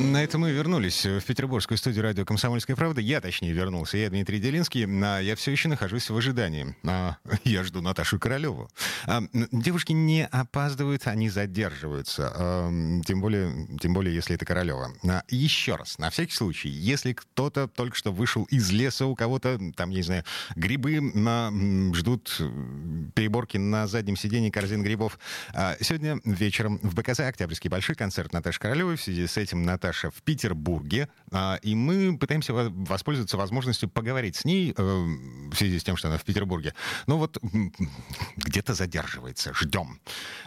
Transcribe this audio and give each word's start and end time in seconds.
На 0.00 0.24
этом 0.24 0.40
мы 0.40 0.50
вернулись 0.50 1.04
в 1.04 1.20
петербургскую 1.22 1.78
студию 1.78 2.02
радио 2.02 2.24
«Комсомольская 2.24 2.74
правда». 2.74 3.00
Я, 3.00 3.20
точнее, 3.20 3.52
вернулся. 3.52 3.96
Я 3.96 4.10
Дмитрий 4.10 4.40
Делинский. 4.40 4.86
А 5.04 5.20
я 5.20 5.36
все 5.36 5.52
еще 5.52 5.68
нахожусь 5.68 6.10
в 6.10 6.16
ожидании. 6.16 6.74
А, 6.84 7.16
я 7.44 7.62
жду 7.62 7.80
Наташу 7.80 8.18
Королеву. 8.18 8.68
А, 9.06 9.22
девушки 9.52 9.92
не 9.92 10.26
опаздывают, 10.26 11.06
они 11.06 11.28
задерживаются. 11.28 12.32
Тем 13.06 13.20
более, 13.20 13.68
тем 13.80 13.94
более 13.94 14.14
если 14.14 14.34
это 14.34 14.44
Королева. 14.44 14.92
Еще 15.28 15.76
раз, 15.76 15.98
на 15.98 16.10
всякий 16.10 16.34
случай, 16.34 16.68
если 16.68 17.12
кто-то 17.12 17.68
только 17.68 17.96
что 17.96 18.12
вышел 18.12 18.44
из 18.44 18.70
леса, 18.72 19.06
у 19.06 19.14
кого-то, 19.14 19.60
там, 19.76 19.90
я 19.90 19.96
не 19.96 20.02
знаю, 20.02 20.24
грибы 20.56 21.00
на, 21.00 21.52
ждут 21.94 22.36
переборки 23.14 23.58
на 23.58 23.86
заднем 23.86 24.16
сидении 24.16 24.50
корзин 24.50 24.82
грибов. 24.82 25.18
Сегодня 25.80 26.20
вечером 26.24 26.80
в 26.82 26.94
БКЗ 26.94 27.20
«Октябрьский» 27.20 27.70
большой 27.70 27.94
концерт 27.94 28.32
Наташи 28.32 28.58
Королевой. 28.58 28.96
В 28.96 29.02
связи 29.02 29.26
с 29.26 29.36
этим 29.36 29.62
Наташа 29.62 29.83
Наташа 29.84 30.10
в 30.10 30.22
Петербурге, 30.22 31.08
а, 31.30 31.58
и 31.62 31.74
мы 31.74 32.16
пытаемся 32.16 32.54
воспользоваться 32.54 33.36
возможностью 33.36 33.88
поговорить 33.88 34.36
с 34.36 34.44
ней 34.46 34.72
э, 34.74 34.82
в 34.82 35.54
связи 35.54 35.78
с 35.78 35.84
тем, 35.84 35.98
что 35.98 36.08
она 36.08 36.16
в 36.16 36.24
Петербурге. 36.24 36.74
Ну 37.06 37.18
вот 37.18 37.38
где-то 38.36 38.72
задерживается, 38.72 39.52
ждем. 39.52 40.00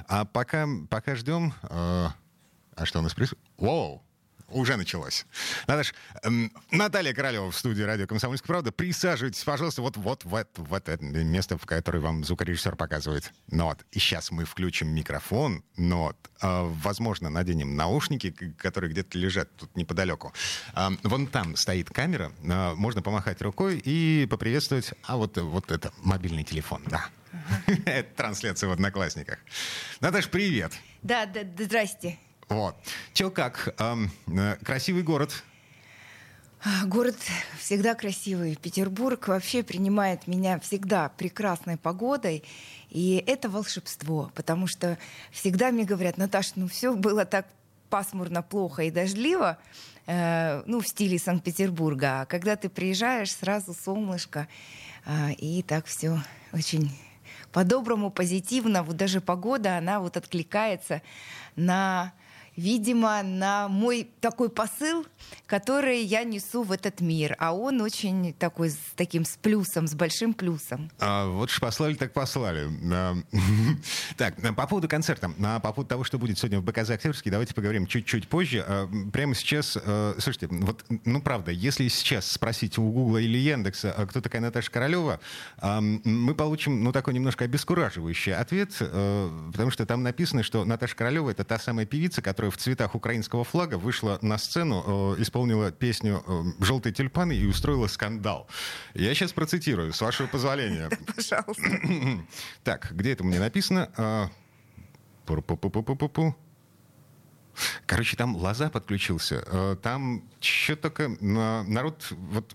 А 0.08 0.26
пока, 0.26 0.68
пока 0.90 1.16
ждем... 1.16 1.54
Э, 1.64 2.10
а 2.76 2.86
что 2.86 3.00
у 3.00 3.02
нас 3.04 3.14
происходит? 3.14 3.44
Воу! 3.58 4.07
Уже 4.50 4.78
началось. 4.78 5.26
Наташ, 5.68 5.94
эм, 6.24 6.52
Наталья 6.72 7.14
Королева 7.14 7.52
в 7.52 7.58
студии 7.58 7.82
радио 7.82 8.08
«Комсомольская 8.08 8.48
правда». 8.48 8.72
Присаживайтесь, 8.72 9.44
пожалуйста, 9.44 9.82
вот, 9.82 9.98
вот 9.98 10.24
в, 10.26 10.36
это, 10.36 10.62
в 10.62 10.74
это 10.74 10.98
место, 11.02 11.58
в 11.58 11.66
которое 11.66 12.00
вам 12.00 12.24
звукорежиссер 12.24 12.76
показывает. 12.76 13.32
Ну 13.50 13.66
вот, 13.66 13.86
и 13.92 14.00
сейчас 14.00 14.32
мы 14.32 14.46
включим 14.46 14.90
микрофон, 14.90 15.64
но 15.76 16.04
вот, 16.04 16.18
э, 16.42 16.64
возможно, 16.82 17.30
наденем 17.30 17.76
наушники, 17.76 18.32
которые 18.58 18.92
где-то 18.92 19.18
лежат 19.18 19.56
тут 19.56 19.76
неподалеку. 19.76 20.34
Э, 20.76 20.90
вон 21.04 21.28
там 21.28 21.56
стоит 21.56 21.90
камера, 21.90 22.32
э, 22.44 22.74
можно 22.76 23.02
помахать 23.02 23.42
рукой 23.42 23.82
и 23.84 24.28
поприветствовать. 24.30 24.94
А 25.04 25.18
вот, 25.18 25.38
вот 25.38 25.72
это 25.72 25.92
мобильный 25.98 26.44
телефон, 26.44 26.84
да. 26.88 27.10
Это 27.86 28.10
трансляция 28.16 28.70
в 28.70 28.72
Одноклассниках. 28.72 29.40
Наташ, 30.00 30.30
привет. 30.30 30.74
Да, 31.02 31.26
да, 31.26 31.42
здрасте. 31.58 32.18
Вот. 32.50 32.76
Че 33.14 33.30
как? 33.30 33.76
Эм, 33.80 34.10
красивый 34.64 35.04
город. 35.04 35.44
А, 36.64 36.86
город 36.86 37.16
всегда 37.60 37.94
красивый. 37.94 38.56
Петербург 38.56 39.28
вообще 39.28 39.64
принимает 39.64 40.28
меня 40.28 40.60
всегда 40.60 41.10
прекрасной 41.10 41.78
погодой. 41.78 42.44
И 42.90 43.24
это 43.28 43.50
волшебство, 43.50 44.32
потому 44.34 44.68
что 44.68 44.98
всегда 45.32 45.72
мне 45.72 45.84
говорят, 45.84 46.18
Наташа, 46.18 46.54
ну 46.56 46.68
все 46.68 46.94
было 46.96 47.26
так 47.26 47.48
пасмурно, 47.90 48.42
плохо 48.42 48.84
и 48.84 48.92
дождливо, 48.92 49.58
э, 50.08 50.64
ну, 50.66 50.82
в 50.82 50.88
стиле 50.88 51.20
Санкт-Петербурга. 51.20 52.22
А 52.22 52.26
когда 52.26 52.56
ты 52.56 52.70
приезжаешь, 52.70 53.32
сразу 53.32 53.74
солнышко, 53.74 54.48
э, 55.06 55.34
и 55.34 55.64
так 55.64 55.86
все 55.86 56.22
очень 56.54 56.92
по-доброму, 57.52 58.10
позитивно. 58.10 58.84
Вот 58.84 58.98
даже 58.98 59.22
погода, 59.22 59.78
она 59.78 60.00
вот 60.00 60.18
откликается 60.18 61.02
на 61.56 62.14
видимо, 62.58 63.22
на 63.24 63.68
мой 63.70 64.10
такой 64.20 64.50
посыл, 64.50 65.06
который 65.46 66.02
я 66.02 66.24
несу 66.24 66.64
в 66.64 66.72
этот 66.72 67.00
мир. 67.00 67.36
А 67.40 67.54
он 67.54 67.80
очень 67.82 68.34
такой, 68.34 68.72
с 68.72 68.80
таким 68.96 69.24
с 69.24 69.38
плюсом, 69.38 69.88
с 69.88 69.94
большим 69.94 70.34
плюсом. 70.34 70.90
А, 71.00 71.28
вот 71.28 71.52
ж 71.52 71.60
послали, 71.60 71.94
так 71.94 72.12
послали. 72.12 72.68
Так, 74.18 74.36
по 74.56 74.66
поводу 74.68 74.88
концерта, 74.88 75.32
а, 75.44 75.60
по 75.60 75.72
поводу 75.72 75.90
того, 75.90 76.04
что 76.04 76.18
будет 76.18 76.40
сегодня 76.40 76.60
в 76.60 76.64
БКЗ 76.64 76.92
Октябрьский, 76.92 77.30
давайте 77.30 77.54
поговорим 77.54 77.86
чуть-чуть 77.86 78.28
позже. 78.28 78.66
А, 78.68 78.90
прямо 79.14 79.36
сейчас, 79.36 79.78
а, 79.78 80.16
слушайте, 80.18 80.48
вот, 80.50 80.84
ну 81.06 81.22
правда, 81.22 81.52
если 81.52 81.88
сейчас 81.88 82.32
спросить 82.32 82.78
у 82.80 82.90
Гугла 82.90 83.20
или 83.20 83.38
Яндекса, 83.38 83.94
кто 84.10 84.22
такая 84.22 84.42
Наташа 84.42 84.72
Королева, 84.72 85.20
мы 85.62 86.34
получим, 86.34 86.84
ну, 86.84 86.92
такой 86.92 87.14
немножко 87.14 87.46
обескураживающий 87.46 88.34
ответ, 88.34 88.74
потому 88.78 89.70
что 89.70 89.86
там 89.86 90.02
написано, 90.02 90.42
что 90.42 90.66
Наташа 90.66 90.96
Королева— 90.96 91.30
это 91.32 91.44
та 91.44 91.60
самая 91.60 91.86
певица, 91.86 92.22
которая 92.22 92.47
в 92.50 92.58
цветах 92.58 92.96
украинского 92.96 93.44
флага 93.44 93.78
вышла 93.78 94.20
на 94.22 94.38
сцену, 94.38 95.16
э, 95.18 95.22
исполнила 95.22 95.72
песню 95.72 96.24
э, 96.26 96.64
«Желтые 96.64 96.94
тюльпаны» 96.94 97.36
и 97.36 97.46
устроила 97.46 97.88
скандал. 97.88 98.48
Я 98.94 99.14
сейчас 99.14 99.34
процитирую, 99.34 99.94
с 99.94 100.02
вашего 100.02 100.28
позволения. 100.28 100.90
Пожалуйста. 101.16 102.26
Так, 102.64 102.92
где 102.92 103.12
это 103.14 103.24
мне 103.24 103.40
написано? 103.40 103.90
А, 103.98 104.30
Пу-пу-пу-пу-пу-пу. 105.26 106.36
Короче, 107.86 108.16
там 108.16 108.36
лоза 108.36 108.70
подключился. 108.70 109.44
Э, 109.48 109.76
там 109.82 110.24
что 110.40 110.76
только 110.76 111.10
народ... 111.20 112.08
Вот 112.12 112.54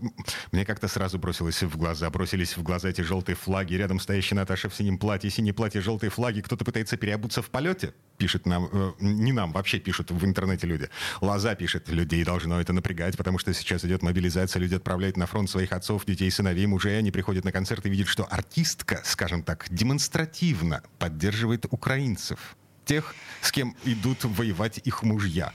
мне 0.53 0.65
как-то 0.65 0.89
сразу 0.89 1.19
бросилось 1.19 1.63
в 1.63 1.77
глаза. 1.77 2.09
Бросились 2.11 2.57
в 2.57 2.63
глаза 2.63 2.89
эти 2.91 3.01
желтые 3.01 3.37
флаги. 3.37 3.75
Рядом 3.75 3.99
стоящая 4.01 4.37
Наташа 4.37 4.69
в 4.69 4.75
синем 4.75 4.99
платье. 4.99 5.31
Синее 5.31 5.53
платье, 5.53 5.81
желтые 5.81 6.11
флаги. 6.11 6.41
Кто-то 6.41 6.65
пытается 6.65 6.97
переобуться 6.97 7.43
в 7.43 7.51
полете. 7.51 7.95
Пишет 8.19 8.47
нам... 8.47 8.69
Э, 8.73 8.93
не 9.01 9.33
нам, 9.33 9.53
вообще 9.53 9.79
пишут 9.79 10.11
в 10.11 10.25
интернете 10.25 10.67
люди. 10.67 10.89
Лоза 11.21 11.55
пишет. 11.55 11.89
Людей 11.89 12.25
должно 12.25 12.61
это 12.61 12.73
напрягать, 12.73 13.17
потому 13.17 13.39
что 13.39 13.53
сейчас 13.53 13.85
идет 13.85 14.03
мобилизация. 14.03 14.61
Люди 14.61 14.75
отправляют 14.75 15.17
на 15.17 15.27
фронт 15.27 15.51
своих 15.51 15.73
отцов, 15.73 16.05
детей, 16.05 16.31
сыновей, 16.31 16.67
мужей. 16.67 16.99
Они 16.99 17.11
приходят 17.11 17.45
на 17.45 17.53
концерт 17.53 17.85
и 17.87 17.91
видят, 17.91 18.09
что 18.09 18.25
артистка, 18.25 19.01
скажем 19.05 19.43
так, 19.43 19.67
демонстративно 19.71 20.83
поддерживает 20.99 21.67
украинцев 21.71 22.57
тех, 22.85 23.15
с 23.41 23.51
кем 23.53 23.75
идут 23.85 24.25
воевать 24.25 24.81
их 24.85 25.03
мужья. 25.03 25.53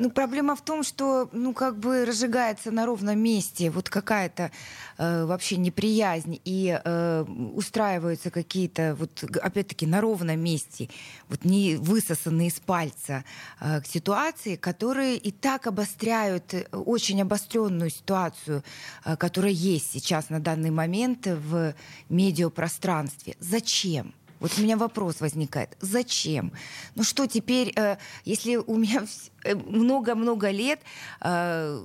Ну, 0.00 0.08
проблема 0.08 0.56
в 0.56 0.62
том, 0.62 0.82
что, 0.82 1.28
ну, 1.32 1.52
как 1.52 1.78
бы 1.78 2.06
разжигается 2.06 2.70
на 2.70 2.86
ровном 2.86 3.18
месте 3.18 3.70
вот 3.70 3.90
какая-то 3.90 4.50
э, 4.96 5.24
вообще 5.26 5.58
неприязнь, 5.58 6.40
и 6.42 6.80
э, 6.82 7.22
устраиваются 7.54 8.30
какие-то, 8.30 8.96
вот, 8.98 9.22
опять-таки, 9.42 9.86
на 9.86 10.00
ровном 10.00 10.40
месте, 10.40 10.88
вот 11.28 11.44
не 11.44 11.76
высосанные 11.76 12.48
из 12.48 12.60
пальца 12.60 13.24
э, 13.60 13.82
ситуации, 13.84 14.56
которые 14.56 15.18
и 15.18 15.32
так 15.32 15.66
обостряют 15.66 16.54
очень 16.72 17.20
обостренную 17.20 17.90
ситуацию, 17.90 18.64
э, 19.04 19.16
которая 19.16 19.52
есть 19.52 19.92
сейчас 19.92 20.30
на 20.30 20.40
данный 20.40 20.70
момент 20.70 21.26
в 21.26 21.74
медиапространстве. 22.08 23.36
Зачем? 23.38 24.14
Вот 24.40 24.52
у 24.58 24.62
меня 24.62 24.76
вопрос 24.76 25.20
возникает. 25.20 25.76
Зачем? 25.80 26.52
Ну 26.94 27.04
что 27.04 27.26
теперь, 27.26 27.72
э, 27.76 27.98
если 28.24 28.56
у 28.56 28.76
меня 28.76 29.04
э, 29.44 29.54
много-много 29.54 30.50
лет 30.50 30.80
э, 31.20 31.84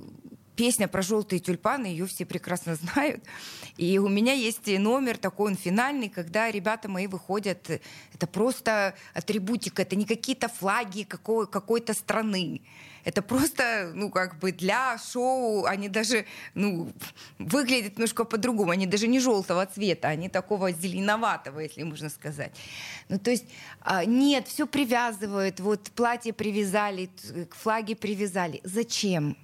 песня 0.56 0.88
про 0.88 1.02
желтые 1.02 1.38
тюльпаны, 1.38 1.86
ее 1.86 2.06
все 2.06 2.24
прекрасно 2.24 2.74
знают. 2.74 3.22
И 3.76 3.98
у 3.98 4.08
меня 4.08 4.32
есть 4.32 4.66
номер 4.66 5.18
такой, 5.18 5.52
он 5.52 5.56
финальный, 5.56 6.08
когда 6.08 6.50
ребята 6.50 6.88
мои 6.88 7.06
выходят. 7.06 7.70
Это 8.14 8.26
просто 8.26 8.94
атрибутика, 9.12 9.82
это 9.82 9.94
не 9.94 10.06
какие-то 10.06 10.48
флаги 10.48 11.02
какой- 11.02 11.46
какой-то 11.46 11.92
страны. 11.92 12.62
Это 13.06 13.22
просто, 13.22 13.92
ну, 13.94 14.10
как 14.10 14.40
бы 14.40 14.50
для 14.50 14.98
шоу, 14.98 15.64
они 15.64 15.88
даже, 15.88 16.24
ну, 16.54 16.92
выглядят 17.38 17.92
немножко 17.92 18.24
по-другому. 18.24 18.72
Они 18.72 18.84
даже 18.84 19.06
не 19.06 19.20
желтого 19.20 19.64
цвета, 19.64 20.08
они 20.08 20.28
такого 20.28 20.72
зеленоватого, 20.72 21.60
если 21.60 21.84
можно 21.84 22.10
сказать. 22.10 22.52
Ну, 23.08 23.20
то 23.20 23.30
есть, 23.30 23.44
а, 23.80 24.04
нет, 24.04 24.48
все 24.48 24.66
привязывают. 24.66 25.60
Вот 25.60 25.82
платье 25.94 26.32
привязали, 26.32 27.08
флаги 27.52 27.94
привязали. 27.94 28.60
Зачем? 28.64 29.36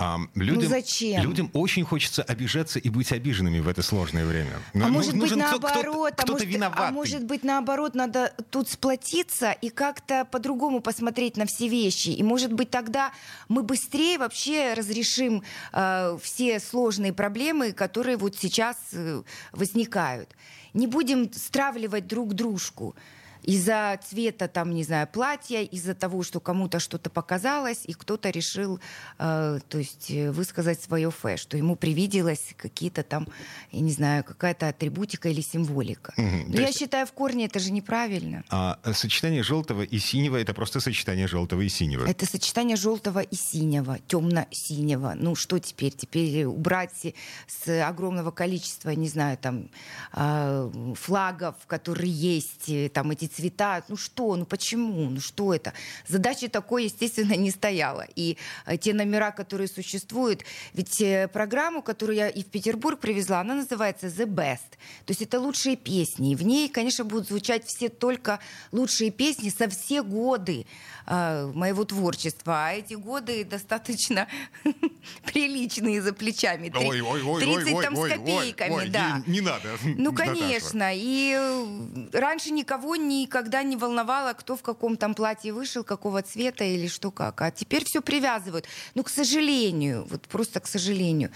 А, 0.00 0.18
людям, 0.34 0.62
ну 0.62 0.68
зачем? 0.70 1.22
Людям 1.22 1.50
очень 1.52 1.84
хочется 1.84 2.22
обижаться 2.22 2.78
и 2.78 2.88
быть 2.88 3.12
обиженными 3.12 3.60
в 3.60 3.68
это 3.68 3.82
сложное 3.82 4.24
время. 4.24 4.58
Но, 4.72 4.86
а 4.86 4.88
ну, 4.88 4.94
может 4.94 5.14
быть 5.14 5.36
наоборот, 5.36 6.14
кто, 6.16 6.36
кто, 6.36 6.36
а, 6.36 6.38
может, 6.38 6.78
а 6.78 6.90
может 6.90 7.24
быть 7.24 7.44
наоборот, 7.44 7.94
надо 7.94 8.32
тут 8.48 8.70
сплотиться 8.70 9.52
и 9.52 9.68
как-то 9.68 10.24
по-другому 10.24 10.80
посмотреть 10.80 11.36
на 11.36 11.44
все 11.44 11.68
вещи. 11.68 12.08
И 12.08 12.22
может 12.22 12.50
быть 12.50 12.70
тогда 12.70 13.12
мы 13.48 13.62
быстрее 13.62 14.16
вообще 14.16 14.72
разрешим 14.72 15.42
э, 15.74 16.16
все 16.22 16.60
сложные 16.60 17.12
проблемы, 17.12 17.72
которые 17.72 18.16
вот 18.16 18.34
сейчас 18.36 18.78
э, 18.92 19.22
возникают. 19.52 20.34
Не 20.72 20.86
будем 20.86 21.30
стравливать 21.30 22.06
друг 22.06 22.32
дружку. 22.32 22.96
Из-за 23.42 23.98
цвета, 24.08 24.48
там, 24.48 24.74
не 24.74 24.84
знаю, 24.84 25.06
платья, 25.06 25.62
из-за 25.62 25.94
того, 25.94 26.22
что 26.22 26.40
кому-то 26.40 26.80
что-то 26.80 27.10
показалось, 27.10 27.84
и 27.86 27.92
кто-то 27.92 28.30
решил, 28.30 28.80
э, 29.18 29.58
то 29.68 29.78
есть, 29.78 30.10
э, 30.10 30.30
высказать 30.30 30.82
свое 30.82 31.10
фэ, 31.10 31.36
что 31.36 31.56
ему 31.56 31.76
привиделось 31.76 32.54
какие-то 32.56 33.02
там, 33.02 33.28
я 33.72 33.80
не 33.80 33.92
знаю, 33.92 34.24
какая-то 34.24 34.68
атрибутика 34.68 35.28
или 35.28 35.40
символика. 35.40 36.12
Угу. 36.16 36.44
Но 36.48 36.60
я 36.60 36.68
есть... 36.68 36.78
считаю, 36.78 37.06
в 37.06 37.12
корне 37.12 37.46
это 37.46 37.58
же 37.58 37.72
неправильно. 37.72 38.44
А 38.50 38.78
сочетание 38.92 39.42
желтого 39.42 39.82
и 39.82 39.98
синего 39.98 40.36
это 40.36 40.54
просто 40.54 40.80
сочетание 40.80 41.26
желтого 41.26 41.60
и 41.62 41.68
синего. 41.68 42.06
Это 42.06 42.26
сочетание 42.26 42.76
желтого 42.76 43.20
и 43.20 43.36
синего, 43.36 43.98
темно-синего. 44.06 45.14
Ну 45.16 45.34
что 45.34 45.58
теперь? 45.58 45.92
Теперь 45.92 46.44
убрать 46.44 47.14
с 47.46 47.86
огромного 47.86 48.30
количества, 48.30 48.90
не 48.90 49.08
знаю, 49.08 49.38
там 49.38 49.70
а, 50.12 50.70
флагов, 50.94 51.54
которые 51.66 52.10
есть, 52.10 52.92
там 52.92 53.10
эти 53.10 53.29
цвета. 53.34 53.82
Ну 53.88 53.96
что, 53.96 54.36
ну 54.36 54.44
почему, 54.44 55.10
ну 55.10 55.20
что 55.20 55.54
это? 55.54 55.72
Задача 56.06 56.48
такой, 56.48 56.84
естественно, 56.84 57.34
не 57.34 57.50
стояла. 57.50 58.06
И 58.16 58.36
э, 58.66 58.76
те 58.76 58.94
номера, 58.94 59.30
которые 59.30 59.68
существуют, 59.68 60.44
ведь 60.74 61.00
э, 61.00 61.28
программу, 61.28 61.82
которую 61.82 62.16
я 62.16 62.28
и 62.28 62.42
в 62.42 62.46
Петербург 62.46 62.98
привезла, 62.98 63.40
она 63.40 63.54
называется 63.54 64.06
The 64.06 64.26
Best. 64.26 64.78
То 65.06 65.10
есть 65.10 65.22
это 65.22 65.40
лучшие 65.40 65.76
песни. 65.76 66.32
И 66.32 66.34
в 66.34 66.42
ней, 66.42 66.68
конечно, 66.68 67.04
будут 67.04 67.28
звучать 67.28 67.64
все 67.66 67.88
только 67.88 68.40
лучшие 68.72 69.10
песни 69.10 69.50
со 69.50 69.68
все 69.68 70.02
годы 70.02 70.66
э, 71.06 71.50
моего 71.54 71.84
творчества. 71.84 72.66
А 72.66 72.72
эти 72.72 72.94
годы 72.94 73.44
достаточно 73.44 74.28
приличные 75.24 76.02
за 76.02 76.12
плечами. 76.12 76.72
Ой, 76.74 77.00
ой, 77.00 77.22
ой, 77.22 77.42
30 77.42 77.74
ой, 77.74 77.84
там 77.84 77.98
ой, 77.98 78.10
с 78.10 78.12
копейками, 78.12 78.70
ой, 78.70 78.82
ой, 78.84 78.88
да. 78.88 79.22
Не, 79.26 79.34
не 79.34 79.40
надо. 79.40 79.68
Ну, 79.82 80.12
конечно. 80.14 80.90
И 80.94 82.08
раньше 82.12 82.50
никого 82.50 82.96
не 82.96 83.19
никогда 83.20 83.62
не 83.62 83.76
волновало, 83.76 84.32
кто 84.32 84.56
в 84.56 84.62
каком 84.62 84.96
там 84.96 85.14
платье 85.14 85.52
вышел, 85.52 85.84
какого 85.84 86.22
цвета 86.22 86.64
или 86.64 86.88
что 86.88 87.10
как. 87.10 87.40
А 87.42 87.50
теперь 87.50 87.84
все 87.84 88.00
привязывают. 88.00 88.66
Ну, 88.94 89.02
к 89.02 89.08
сожалению, 89.08 90.06
вот 90.10 90.22
просто 90.22 90.60
к 90.60 90.66
сожалению. 90.66 91.30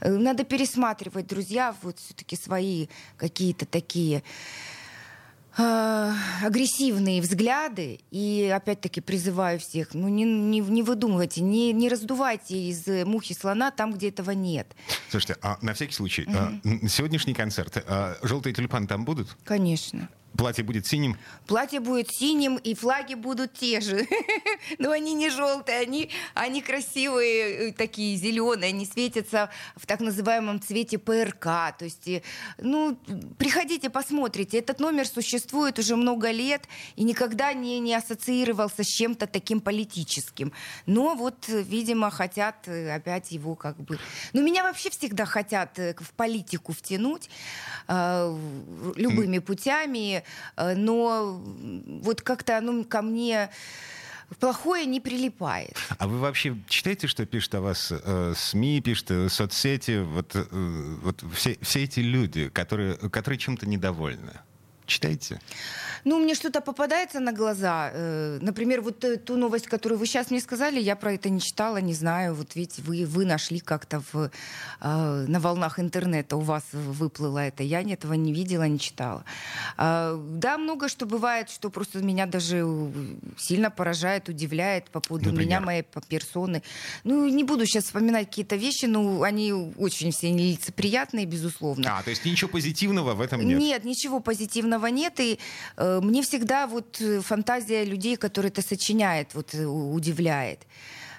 Э, 0.00 0.10
надо 0.10 0.44
пересматривать, 0.44 1.26
друзья, 1.26 1.74
вот 1.82 1.98
все-таки 1.98 2.36
свои 2.36 2.88
какие-то 3.16 3.66
такие 3.66 4.22
э, 5.56 6.12
агрессивные 6.42 7.20
взгляды. 7.20 8.00
И 8.10 8.52
опять-таки 8.54 9.00
призываю 9.00 9.58
всех, 9.58 9.94
ну 9.94 10.08
не, 10.08 10.24
не, 10.24 10.60
не 10.60 10.82
выдумывайте, 10.82 11.40
не, 11.40 11.72
не 11.72 11.88
раздувайте 11.88 12.56
из 12.70 12.86
мухи 13.06 13.34
слона 13.34 13.70
там, 13.70 13.92
где 13.92 14.08
этого 14.08 14.32
нет. 14.32 14.66
Слушайте, 15.10 15.36
а 15.42 15.58
на 15.62 15.74
всякий 15.74 15.94
случай, 15.94 16.24
угу. 16.24 16.88
сегодняшний 16.88 17.34
концерт, 17.34 17.82
а, 17.86 18.16
желтые 18.22 18.54
тюльпаны 18.54 18.86
там 18.86 19.04
будут? 19.04 19.36
Конечно. 19.44 20.08
Платье 20.36 20.62
будет 20.62 20.86
синим? 20.86 21.16
Платье 21.46 21.80
будет 21.80 22.10
синим, 22.10 22.56
и 22.56 22.74
флаги 22.74 23.14
будут 23.14 23.52
те 23.54 23.80
же. 23.80 24.06
Но 24.78 24.90
они 24.90 25.12
не 25.14 25.28
желтые, 25.28 25.80
они, 25.80 26.10
они 26.34 26.62
красивые, 26.62 27.70
э, 27.70 27.72
такие 27.72 28.16
зеленые, 28.16 28.68
они 28.68 28.86
светятся 28.86 29.50
в 29.76 29.86
так 29.86 30.00
называемом 30.00 30.60
цвете 30.60 30.98
ПРК. 30.98 31.76
То 31.76 31.84
есть, 31.84 32.06
э, 32.06 32.22
ну, 32.58 32.96
приходите, 33.38 33.90
посмотрите. 33.90 34.58
Этот 34.58 34.78
номер 34.78 35.06
существует 35.06 35.78
уже 35.78 35.96
много 35.96 36.30
лет 36.30 36.62
и 36.94 37.02
никогда 37.02 37.52
не, 37.52 37.80
не 37.80 37.94
ассоциировался 37.94 38.84
с 38.84 38.88
чем-то 38.88 39.26
таким 39.26 39.60
политическим. 39.60 40.52
Но 40.86 41.16
вот, 41.16 41.48
видимо, 41.48 42.10
хотят 42.10 42.68
э, 42.68 42.94
опять 42.94 43.32
его 43.32 43.56
как 43.56 43.76
бы... 43.76 43.98
Ну, 44.32 44.42
меня 44.42 44.62
вообще 44.62 44.90
всегда 44.90 45.24
хотят 45.24 45.76
в 45.76 46.12
политику 46.16 46.72
втянуть 46.72 47.28
э, 47.88 48.38
любыми 48.96 49.38
путями 49.38 50.19
Э, 50.56 50.74
но 50.74 51.40
вот 52.02 52.22
как-то 52.22 52.58
оно 52.58 52.84
ко 52.84 53.02
мне 53.02 53.50
плохое 54.38 54.86
не 54.86 55.00
прилипает. 55.00 55.76
А 55.98 56.06
вы 56.06 56.18
вообще 56.18 56.56
читаете, 56.68 57.06
что 57.06 57.26
пишут 57.26 57.54
о 57.56 57.60
вас 57.60 57.92
э, 57.92 58.34
СМИ, 58.36 58.80
пишут 58.80 59.10
э, 59.10 59.28
соцсети, 59.28 60.02
вот, 60.02 60.32
э, 60.34 60.44
вот 61.02 61.24
все, 61.34 61.58
все 61.60 61.84
эти 61.84 62.00
люди, 62.00 62.48
которые, 62.48 62.96
которые 62.96 63.38
чем-то 63.38 63.68
недовольны? 63.68 64.32
Читаете? 64.90 65.40
Ну, 66.04 66.18
мне 66.18 66.34
что-то 66.34 66.60
попадается 66.60 67.20
на 67.20 67.32
глаза. 67.32 67.90
Э, 67.92 68.38
например, 68.40 68.80
вот 68.80 69.04
э, 69.04 69.16
ту 69.16 69.36
новость, 69.36 69.66
которую 69.66 69.98
вы 69.98 70.06
сейчас 70.06 70.30
мне 70.30 70.40
сказали, 70.40 70.80
я 70.80 70.96
про 70.96 71.12
это 71.12 71.28
не 71.28 71.40
читала, 71.40 71.76
не 71.76 71.94
знаю. 71.94 72.34
Вот 72.34 72.56
видите, 72.56 72.82
вы, 72.82 73.04
вы 73.06 73.24
нашли 73.24 73.60
как-то 73.60 74.02
в, 74.12 74.30
э, 74.80 75.24
на 75.28 75.40
волнах 75.40 75.78
интернета, 75.78 76.36
у 76.36 76.40
вас 76.40 76.64
выплыло 76.72 77.38
это. 77.38 77.62
Я 77.62 77.82
этого 77.82 78.14
не 78.14 78.32
видела, 78.32 78.68
не 78.68 78.78
читала. 78.78 79.24
Да, 79.76 80.58
много 80.58 80.88
что 80.88 81.06
бывает, 81.06 81.50
что 81.50 81.70
просто 81.70 81.98
меня 81.98 82.26
даже 82.26 82.64
сильно 83.36 83.70
поражает, 83.70 84.28
удивляет 84.28 84.90
по 84.90 85.00
поводу 85.00 85.30
Например? 85.30 85.46
меня, 85.46 85.60
моей 85.60 85.82
персоны. 86.08 86.62
Ну, 87.04 87.28
не 87.28 87.44
буду 87.44 87.66
сейчас 87.66 87.84
вспоминать 87.84 88.26
какие-то 88.26 88.56
вещи, 88.56 88.86
но 88.86 89.22
они 89.22 89.52
очень 89.52 90.12
все 90.12 90.32
лицеприятные, 90.32 91.26
безусловно. 91.26 91.98
А, 91.98 92.02
то 92.02 92.10
есть 92.10 92.24
ничего 92.24 92.50
позитивного 92.50 93.14
в 93.14 93.20
этом 93.20 93.40
нет? 93.46 93.58
Нет, 93.58 93.84
ничего 93.84 94.20
позитивного 94.20 94.79
нет. 94.86 95.20
И 95.20 95.38
Э, 95.76 96.00
мне 96.02 96.22
всегда 96.22 96.66
вот 96.66 97.00
э, 97.00 97.20
фантазия 97.20 97.84
людей, 97.84 98.16
которые 98.16 98.50
это 98.50 98.62
сочиняют, 98.62 99.34
вот 99.34 99.54
э, 99.54 99.64
удивляет 99.64 100.60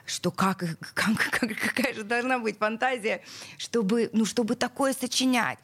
что 0.05 0.31
как, 0.31 0.57
как, 0.93 1.31
как, 1.31 1.55
какая 1.57 1.93
же 1.93 2.03
должна 2.03 2.39
быть 2.39 2.57
фантазия, 2.57 3.21
чтобы, 3.57 4.09
ну, 4.13 4.25
чтобы 4.25 4.55
такое 4.55 4.93
сочинять. 4.93 5.59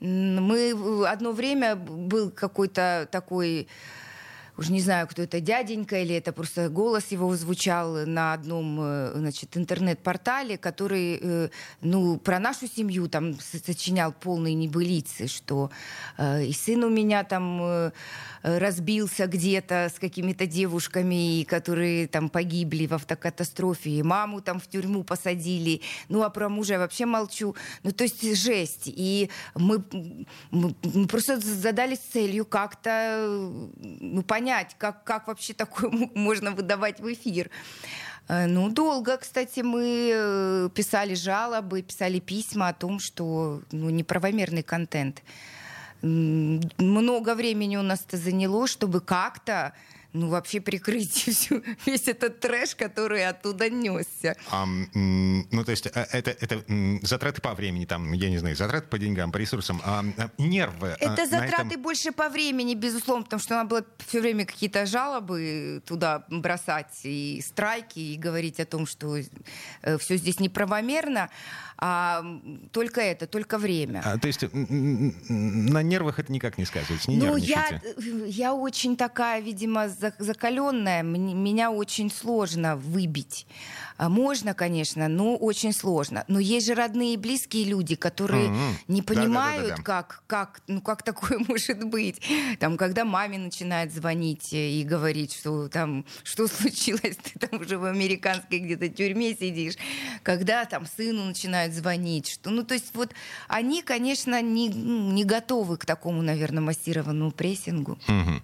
Мы 0.00 1.06
одно 1.06 1.32
время 1.32 1.76
был 1.76 2.30
какой-то 2.30 3.08
такой 3.10 3.68
уж 4.56 4.68
не 4.68 4.80
знаю, 4.80 5.06
кто 5.06 5.22
это, 5.22 5.40
дяденька, 5.40 5.98
или 5.98 6.14
это 6.14 6.32
просто 6.32 6.68
голос 6.68 7.08
его 7.10 7.34
звучал 7.36 8.06
на 8.06 8.34
одном 8.34 8.76
значит, 9.14 9.56
интернет-портале, 9.56 10.58
который 10.58 11.50
ну, 11.80 12.18
про 12.18 12.38
нашу 12.38 12.66
семью 12.66 13.08
там 13.08 13.38
сочинял 13.40 14.12
полные 14.12 14.54
небылицы, 14.54 15.26
что 15.26 15.70
э, 16.18 16.44
и 16.44 16.52
сын 16.52 16.84
у 16.84 16.90
меня 16.90 17.24
там 17.24 17.92
Э, 18.42 18.58
разбился 18.58 19.26
где-то 19.26 19.90
с 19.94 19.98
какими-то 19.98 20.46
девушками, 20.46 21.44
которые 21.44 22.08
там 22.08 22.28
погибли 22.28 22.86
в 22.86 22.94
автокатастрофе, 22.94 23.90
и 23.90 24.02
маму 24.02 24.40
там 24.40 24.58
в 24.58 24.66
тюрьму 24.66 25.04
посадили. 25.04 25.80
Ну, 26.08 26.22
а 26.22 26.30
про 26.30 26.48
мужа 26.48 26.74
я 26.74 26.78
вообще 26.80 27.06
молчу. 27.06 27.54
Ну, 27.84 27.92
то 27.92 28.04
есть 28.04 28.36
жесть. 28.36 28.84
И 28.86 29.30
мы, 29.54 29.84
мы 30.50 31.06
просто 31.06 31.38
задались 31.38 32.00
целью 32.00 32.44
как-то 32.44 33.28
ну, 33.76 34.22
понять, 34.22 34.41
как, 34.78 35.04
как 35.04 35.28
вообще 35.28 35.54
такое 35.54 35.90
можно 36.14 36.50
выдавать 36.50 37.00
в 37.00 37.12
эфир. 37.12 37.50
Э, 38.28 38.46
ну, 38.46 38.68
долго, 38.68 39.16
кстати, 39.16 39.60
мы 39.60 40.10
э, 40.12 40.68
писали 40.74 41.14
жалобы, 41.14 41.82
писали 41.82 42.20
письма 42.20 42.68
о 42.68 42.74
том, 42.74 42.98
что 42.98 43.62
ну, 43.72 43.90
неправомерный 43.90 44.62
контент 44.62 45.22
много 46.02 47.34
времени 47.36 47.76
у 47.76 47.82
нас 47.82 48.04
это 48.06 48.16
заняло, 48.16 48.66
чтобы 48.66 49.00
как-то 49.00 49.72
ну, 50.12 50.28
вообще 50.28 50.60
прикрыть 50.60 51.12
всю, 51.12 51.62
весь 51.86 52.08
этот 52.08 52.40
трэш, 52.40 52.74
который 52.74 53.26
оттуда 53.26 53.70
несся. 53.70 54.36
А, 54.50 54.66
ну, 54.94 55.64
то 55.64 55.70
есть 55.70 55.86
э, 55.86 56.06
это, 56.12 56.30
это 56.30 56.62
затраты 57.02 57.40
по 57.40 57.54
времени, 57.54 57.84
там, 57.84 58.12
я 58.12 58.28
не 58.28 58.38
знаю, 58.38 58.56
затраты 58.56 58.88
по 58.88 58.98
деньгам, 58.98 59.32
по 59.32 59.38
ресурсам, 59.38 59.80
а, 59.84 60.04
а 60.18 60.30
нервы. 60.38 60.96
А, 61.00 61.12
это 61.12 61.26
затраты 61.26 61.68
этом... 61.68 61.82
больше 61.82 62.12
по 62.12 62.28
времени, 62.28 62.74
безусловно, 62.74 63.24
потому 63.24 63.40
что 63.40 63.54
надо 63.54 63.68
было 63.68 63.84
все 64.06 64.20
время 64.20 64.44
какие-то 64.44 64.86
жалобы 64.86 65.82
туда 65.86 66.24
бросать 66.28 67.00
и 67.04 67.42
страйки, 67.44 67.98
и 67.98 68.16
говорить 68.16 68.60
о 68.60 68.66
том, 68.66 68.86
что 68.86 69.16
э, 69.16 69.98
все 69.98 70.16
здесь 70.16 70.40
неправомерно 70.40 71.30
а 71.84 72.24
только 72.70 73.00
это, 73.00 73.26
только 73.26 73.58
время. 73.58 74.02
А, 74.04 74.16
то 74.16 74.28
есть 74.28 74.44
на 74.52 75.82
нервах 75.82 76.20
это 76.20 76.30
никак 76.30 76.56
не 76.56 76.64
сказывается, 76.64 77.10
не 77.10 77.16
Ну, 77.16 77.34
я, 77.36 77.82
я 78.24 78.54
очень 78.54 78.96
такая, 78.96 79.40
видимо, 79.40 79.88
закаленная, 80.18 81.02
меня 81.02 81.70
очень 81.70 82.10
сложно 82.10 82.76
выбить. 82.76 83.46
А, 84.02 84.08
можно, 84.08 84.54
конечно, 84.54 85.06
но 85.08 85.36
очень 85.36 85.72
сложно. 85.72 86.24
Но 86.26 86.40
есть 86.40 86.66
же 86.66 86.74
родные 86.74 87.14
и 87.14 87.16
близкие 87.16 87.64
люди, 87.64 87.94
которые 87.94 88.48
mm-hmm. 88.48 88.74
не 88.88 89.02
понимают, 89.02 89.68
да, 89.68 89.68
да, 89.68 89.76
да, 89.76 89.82
как, 89.82 90.22
как, 90.26 90.62
ну, 90.66 90.80
как 90.80 91.02
такое 91.02 91.38
может 91.48 91.84
быть. 91.84 92.20
Там, 92.58 92.76
когда 92.76 93.04
маме 93.04 93.38
начинает 93.38 93.92
звонить 93.92 94.52
и 94.52 94.84
говорить, 94.84 95.32
что 95.32 95.68
там, 95.68 96.04
что 96.24 96.48
случилось, 96.48 97.16
ты 97.16 97.38
там 97.38 97.60
уже 97.60 97.78
в 97.78 97.84
американской 97.84 98.58
где-то 98.58 98.88
тюрьме 98.88 99.36
сидишь. 99.36 99.74
Когда 100.22 100.64
там 100.64 100.86
сыну 100.86 101.24
начинают 101.24 101.72
звонить. 101.72 102.28
Что, 102.28 102.50
ну, 102.50 102.64
то 102.64 102.74
есть 102.74 102.94
вот 102.94 103.12
они, 103.46 103.82
конечно, 103.82 104.40
не, 104.42 104.68
ну, 104.68 105.12
не 105.12 105.24
готовы 105.24 105.76
к 105.76 105.84
такому, 105.84 106.22
наверное, 106.22 106.62
массированному 106.62 107.30
прессингу. 107.30 107.98
Mm-hmm. 108.08 108.42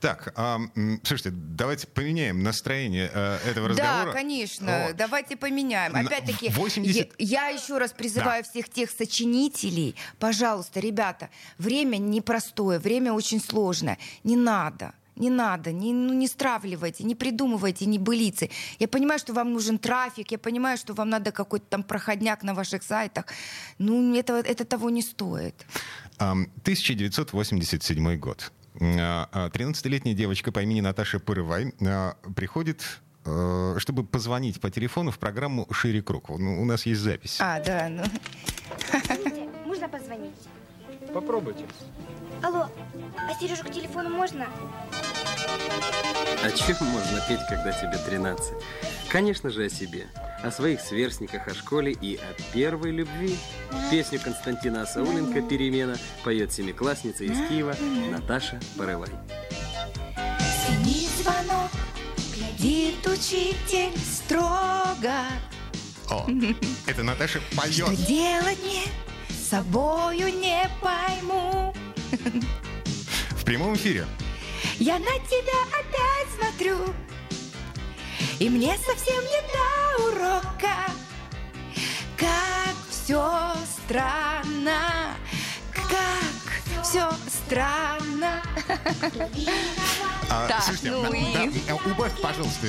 Так, 0.00 0.32
а, 0.36 0.58
слушайте, 1.02 1.30
давайте 1.32 1.86
поменяем 1.86 2.42
настроение 2.42 3.10
э, 3.12 3.38
этого 3.48 3.68
разговора. 3.68 4.06
Да, 4.06 4.12
конечно. 4.12 4.86
Вот. 4.86 4.96
Давайте 4.96 5.36
поменяем. 5.36 5.94
Опять-таки, 5.94 6.50
80... 6.50 7.14
я, 7.18 7.20
я 7.46 7.48
еще 7.48 7.78
раз 7.78 7.92
призываю 7.92 8.42
да. 8.42 8.50
всех 8.50 8.68
тех 8.68 8.90
сочинителей, 8.90 9.94
пожалуйста, 10.18 10.80
ребята, 10.80 11.30
время 11.58 11.96
непростое, 11.96 12.78
время 12.78 13.12
очень 13.12 13.40
сложное. 13.40 13.98
Не 14.24 14.36
надо 14.36 14.94
не 15.16 15.30
надо, 15.30 15.72
не, 15.72 15.92
ну, 15.92 16.12
не 16.12 16.28
стравливайте, 16.28 17.04
не 17.04 17.14
придумывайте 17.14 17.86
не 17.86 17.98
былицы. 17.98 18.50
Я 18.78 18.86
понимаю, 18.86 19.18
что 19.18 19.32
вам 19.32 19.52
нужен 19.52 19.78
трафик, 19.78 20.30
я 20.30 20.38
понимаю, 20.38 20.78
что 20.78 20.94
вам 20.94 21.08
надо 21.08 21.32
какой-то 21.32 21.66
там 21.66 21.82
проходняк 21.82 22.42
на 22.42 22.54
ваших 22.54 22.82
сайтах. 22.82 23.24
Ну, 23.78 24.14
это, 24.14 24.34
это 24.34 24.64
того 24.64 24.90
не 24.90 25.02
стоит. 25.02 25.66
1987 26.18 28.18
год. 28.18 28.52
13-летняя 28.78 30.14
а, 30.14 30.16
девочка 30.16 30.52
по 30.52 30.62
имени 30.62 30.80
Наташа 30.80 31.18
Пырывай 31.18 31.72
приходит 32.34 33.00
э, 33.24 33.76
чтобы 33.78 34.04
позвонить 34.04 34.60
по 34.60 34.70
телефону 34.70 35.10
в 35.10 35.18
программу 35.18 35.66
«Шире 35.72 36.02
круг». 36.02 36.30
У 36.30 36.64
нас 36.64 36.86
есть 36.86 37.00
запись. 37.00 37.38
А, 37.40 37.60
да, 37.60 37.88
ну... 37.88 38.04
Можно 39.64 39.88
позвонить? 39.88 40.34
Попробуйте. 41.12 41.64
Алло, 42.42 42.68
а 43.16 43.34
Сережу 43.40 43.64
к 43.64 43.70
телефону 43.70 44.10
можно? 44.10 44.46
О 46.42 46.50
чем 46.50 46.76
можно 46.86 47.20
петь, 47.28 47.40
когда 47.48 47.72
тебе 47.72 47.98
13? 48.04 48.54
Конечно 49.08 49.50
же 49.50 49.64
о 49.64 49.68
себе, 49.68 50.06
о 50.42 50.50
своих 50.50 50.80
сверстниках, 50.80 51.48
о 51.48 51.54
школе 51.54 51.92
и 51.92 52.16
о 52.16 52.52
первой 52.52 52.90
любви. 52.90 53.36
Песню 53.90 54.20
Константина 54.20 54.82
Асауленко 54.82 55.42
«Перемена» 55.42 55.96
поет 56.24 56.52
семиклассница 56.52 57.24
из 57.24 57.36
Киева 57.48 57.74
Наташа 58.10 58.60
Порывай. 58.76 59.10
Звенит 60.66 61.10
звонок, 61.22 61.70
глядит 62.34 63.06
учитель 63.06 63.98
строго. 63.98 65.24
О, 66.10 66.26
это 66.86 67.02
Наташа 67.02 67.40
поет. 67.56 67.74
Что 67.74 68.06
делать 68.06 68.58
мне 68.62 68.82
с 69.30 69.48
собою 69.48 70.28
не 70.28 70.68
пойму. 70.80 71.74
В 72.26 73.44
прямом 73.44 73.74
эфире. 73.76 74.06
Я 74.78 74.98
на 74.98 75.06
тебя 75.06 75.62
опять 75.78 76.28
смотрю, 76.38 76.78
и 78.38 78.48
мне 78.48 78.76
совсем 78.78 79.22
не 79.22 79.40
до 79.52 80.08
урока. 80.08 80.76
Как 82.16 82.74
все 82.90 83.52
странно, 83.64 85.16
как 85.72 86.82
все 86.82 87.08
странно. 87.28 88.42
А, 90.36 90.48
так, 90.48 90.62
слушайте, 90.64 90.90
ну 90.90 91.12
и... 91.14 91.32
да, 91.32 91.72
э, 91.72 91.90
убавь, 91.90 92.12
пожалуйста, 92.20 92.66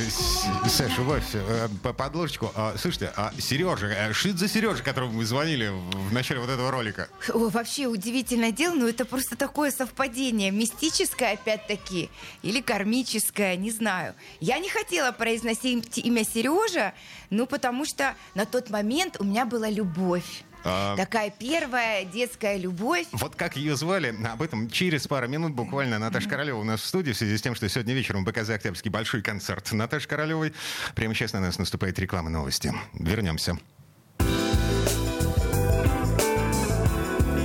Саша, 0.69 1.01
убавь 1.01 1.23
э, 1.33 1.67
подложечку. 1.81 2.49
А, 2.55 2.75
слушайте, 2.77 3.11
а 3.17 3.33
Сережа, 3.39 4.13
что 4.13 4.29
это 4.29 4.37
за 4.37 4.47
Сережа, 4.47 4.81
которому 4.81 5.17
вы 5.17 5.25
звонили 5.25 5.69
в 5.69 6.13
начале 6.13 6.39
вот 6.39 6.49
этого 6.49 6.71
ролика? 6.71 7.09
О, 7.33 7.49
вообще 7.49 7.87
удивительное 7.87 8.51
дело, 8.51 8.75
но 8.75 8.87
это 8.87 9.03
просто 9.03 9.35
такое 9.35 9.71
совпадение. 9.71 10.49
Мистическое, 10.51 11.33
опять-таки, 11.33 12.09
или 12.41 12.61
кармическое, 12.61 13.57
не 13.57 13.71
знаю. 13.71 14.15
Я 14.39 14.59
не 14.59 14.69
хотела 14.69 15.11
произносить 15.11 15.97
имя 15.97 16.23
Сережа, 16.23 16.93
ну, 17.29 17.47
потому 17.47 17.83
что 17.83 18.15
на 18.33 18.45
тот 18.45 18.69
момент 18.69 19.17
у 19.19 19.25
меня 19.25 19.45
была 19.45 19.69
любовь. 19.69 20.43
А... 20.67 20.95
Такая 20.97 21.31
первая 21.31 22.03
детская 22.03 22.57
любовь. 22.57 23.07
Вот 23.13 23.35
как 23.35 23.55
ее 23.55 23.75
звали, 23.75 24.13
об 24.25 24.41
этом 24.41 24.69
через 24.69 25.07
пару 25.07 25.27
минут 25.27 25.53
буквально 25.53 25.97
Наташа 25.97 26.29
Королева 26.29 26.57
у 26.57 26.63
нас 26.63 26.81
в 26.81 26.85
студии, 26.85 27.11
в 27.11 27.17
связи 27.17 27.37
с 27.37 27.41
тем, 27.41 27.55
что 27.55 27.69
сегодня 27.69 27.93
вечером 27.93 28.25
в 28.25 28.27
БКЗ 28.27 28.51
Октябрьский 28.51 28.91
большой 28.91 29.21
концерт 29.21 29.71
Наташи 29.71 30.07
Королевой. 30.07 30.53
Прямо 30.95 31.13
сейчас 31.13 31.33
на 31.33 31.39
нас 31.39 31.57
наступает 31.57 31.97
реклама 31.99 32.29
новости. 32.29 32.73
Вернемся. 32.93 33.57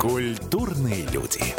Культурные 0.00 1.07
люди. 1.12 1.55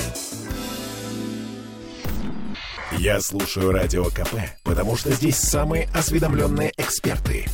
Я 2.98 3.22
слушаю 3.22 3.72
Радио 3.72 4.06
КП, 4.06 4.36
потому 4.64 4.98
что 4.98 5.12
здесь 5.12 5.38
самые 5.38 5.88
осведомленные 5.94 6.74
эксперты. 6.78 7.48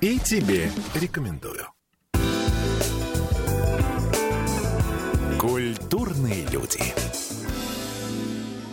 И 0.00 0.18
тебе 0.18 0.70
рекомендую. 0.94 1.68
Культурные 5.92 6.46
люди. 6.46 7.01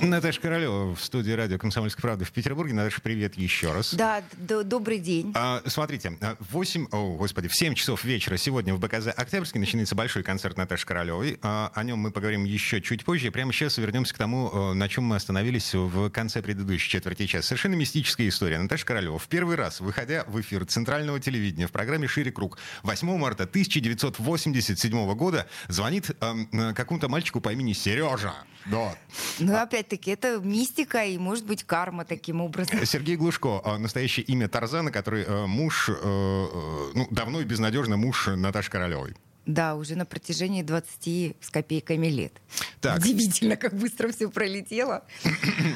Наташа 0.01 0.39
Королева 0.39 0.95
в 0.95 1.03
студии 1.03 1.31
радио 1.31 1.57
«Комсомольская 1.57 2.01
правда» 2.01 2.23
в 2.23 2.31
Петербурге. 2.31 2.73
Наташа, 2.73 3.01
привет 3.01 3.35
еще 3.35 3.73
раз. 3.73 3.93
Да, 3.93 4.23
добрый 4.37 4.99
день. 4.99 5.31
А, 5.35 5.61
смотрите, 5.65 6.17
8, 6.39 6.87
о, 6.91 7.15
господи, 7.17 7.47
в 7.47 7.55
7 7.55 7.73
часов 7.73 8.03
вечера 8.03 8.37
сегодня 8.37 8.73
в 8.73 8.79
БКЗ 8.79 9.07
«Октябрьский» 9.15 9.59
начинается 9.59 9.95
большой 9.95 10.23
концерт 10.23 10.57
Наташи 10.57 10.85
Королевой. 10.85 11.37
А, 11.41 11.71
о 11.73 11.83
нем 11.83 11.99
мы 11.99 12.11
поговорим 12.11 12.45
еще 12.45 12.81
чуть 12.81 13.03
позже. 13.03 13.31
Прямо 13.31 13.51
сейчас 13.51 13.77
вернемся 13.77 14.13
к 14.13 14.17
тому, 14.17 14.73
на 14.73 14.87
чем 14.87 15.03
мы 15.03 15.17
остановились 15.17 15.73
в 15.73 16.09
конце 16.09 16.41
предыдущей 16.41 16.89
четверти 16.89 17.25
часа. 17.25 17.47
Совершенно 17.49 17.75
мистическая 17.75 18.27
история. 18.27 18.57
Наташа 18.57 18.85
Королева 18.85 19.19
в 19.19 19.27
первый 19.27 19.55
раз, 19.55 19.81
выходя 19.81 20.23
в 20.27 20.39
эфир 20.39 20.65
центрального 20.65 21.19
телевидения 21.19 21.67
в 21.67 21.71
программе 21.71 22.07
«Шире 22.07 22.31
круг» 22.31 22.57
8 22.83 23.17
марта 23.17 23.43
1987 23.43 25.13
года, 25.15 25.47
звонит 25.67 26.09
э, 26.09 26.73
какому-то 26.73 27.09
мальчику 27.09 27.41
по 27.41 27.51
имени 27.51 27.73
Сережа. 27.73 28.33
Да. 28.65 28.95
Ну, 29.39 29.55
опять 29.55 29.79
опять-таки, 29.79 30.11
это 30.11 30.39
мистика 30.39 31.05
и, 31.05 31.17
может 31.17 31.45
быть, 31.45 31.63
карма 31.63 32.05
таким 32.05 32.41
образом. 32.41 32.85
Сергей 32.85 33.15
Глушко, 33.15 33.61
а, 33.63 33.77
настоящее 33.77 34.25
имя 34.25 34.47
Тарзана, 34.47 34.91
который 34.91 35.23
э, 35.23 35.45
муж, 35.45 35.89
э, 35.89 35.93
э, 35.93 36.91
ну, 36.93 37.07
давно 37.11 37.41
и 37.41 37.45
безнадежно 37.45 37.97
муж 37.97 38.27
Наташи 38.27 38.69
Королевой. 38.69 39.15
Да, 39.49 39.73
уже 39.73 39.95
на 39.95 40.05
протяжении 40.05 40.61
20 40.61 41.35
с 41.41 41.49
копейками 41.49 42.05
лет. 42.05 42.33
Так. 42.81 42.99
Удивительно, 42.99 43.55
как 43.55 43.73
быстро 43.73 44.11
все 44.11 44.29
пролетело. 44.29 45.03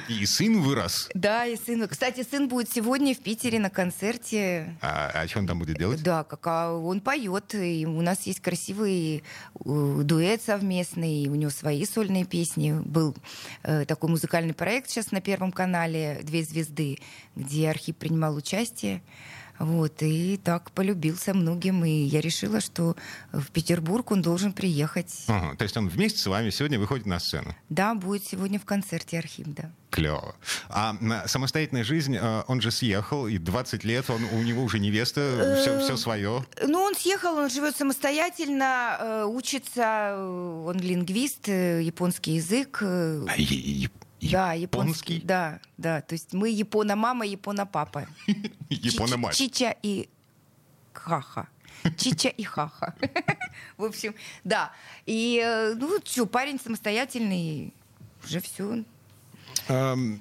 И 0.07 0.23
сын 0.27 0.61
вырос. 0.61 1.09
Да, 1.15 1.47
и 1.47 1.55
сын. 1.55 1.87
Кстати, 1.87 2.23
сын 2.23 2.47
будет 2.47 2.71
сегодня 2.71 3.15
в 3.15 3.17
Питере 3.17 3.57
на 3.57 3.71
концерте. 3.71 4.77
А, 4.79 5.09
а 5.15 5.27
что 5.27 5.39
он 5.39 5.47
там 5.47 5.57
будет 5.57 5.79
делать? 5.79 6.03
Да, 6.03 6.23
как 6.23 6.45
а 6.45 6.71
он 6.71 7.01
поет. 7.01 7.55
И 7.55 7.87
у 7.87 8.01
нас 8.01 8.27
есть 8.27 8.41
красивый 8.41 9.23
э, 9.65 10.01
дуэт 10.03 10.43
совместный. 10.43 11.27
У 11.27 11.33
него 11.33 11.49
свои 11.49 11.83
сольные 11.87 12.25
песни. 12.25 12.73
Был 12.73 13.15
э, 13.63 13.85
такой 13.85 14.11
музыкальный 14.11 14.53
проект 14.53 14.91
сейчас 14.91 15.11
на 15.11 15.19
Первом 15.19 15.51
канале 15.51 16.19
«Две 16.21 16.43
звезды», 16.43 16.99
где 17.35 17.71
Архип 17.71 17.97
принимал 17.97 18.35
участие. 18.35 19.01
Вот, 19.63 20.01
и 20.01 20.37
так 20.43 20.71
полюбился 20.71 21.33
многим, 21.33 21.85
и 21.85 21.89
я 21.89 22.19
решила, 22.19 22.59
что 22.59 22.97
в 23.31 23.49
Петербург 23.51 24.11
он 24.11 24.21
должен 24.21 24.51
приехать. 24.51 25.23
Ага, 25.27 25.55
то 25.55 25.63
есть 25.63 25.77
он 25.77 25.87
вместе 25.87 26.19
с 26.19 26.27
вами 26.27 26.49
сегодня 26.49 26.77
выходит 26.77 27.05
на 27.05 27.17
сцену? 27.19 27.55
Да, 27.69 27.95
будет 27.95 28.25
сегодня 28.25 28.59
в 28.59 28.65
концерте 28.65 29.17
Архим, 29.19 29.53
да. 29.53 29.71
Клево. 29.89 30.35
А 30.67 30.97
самостоятельная 31.27 31.85
жизнь, 31.85 32.17
э, 32.17 32.43
он 32.47 32.59
же 32.59 32.71
съехал, 32.71 33.27
и 33.27 33.37
20 33.37 33.85
лет, 33.85 34.09
он, 34.09 34.25
у 34.33 34.41
него 34.41 34.63
уже 34.63 34.79
невеста, 34.79 35.57
все, 35.61 35.79
все 35.79 35.95
свое. 35.95 36.43
Ну, 36.61 36.81
он 36.81 36.95
съехал, 36.95 37.37
он 37.37 37.49
живет 37.49 37.77
самостоятельно, 37.77 38.97
э, 38.99 39.23
учится, 39.25 40.17
он 40.17 40.77
лингвист, 40.77 41.47
э, 41.47 41.81
японский 41.83 42.33
язык. 42.33 42.79
А, 42.81 43.33
да, 44.31 44.53
японский. 44.53 45.21
Да, 45.23 45.59
да. 45.77 46.01
То 46.01 46.13
есть 46.13 46.33
мы 46.33 46.49
япона-мама, 46.49 47.25
япона-папа. 47.25 48.07
Япона-мать. 48.69 49.35
Чича 49.35 49.75
и 49.81 50.09
Хаха. 50.93 51.47
Чича 51.97 52.29
и 52.29 52.43
Хаха. 52.43 52.95
В 53.77 53.83
общем, 53.83 54.15
да. 54.43 54.71
И, 55.05 55.41
э, 55.43 55.73
ну, 55.75 55.99
что, 56.03 56.25
парень 56.25 56.59
самостоятельный, 56.59 57.73
уже 58.23 58.39
все, 58.39 58.83
Тут 59.67 60.19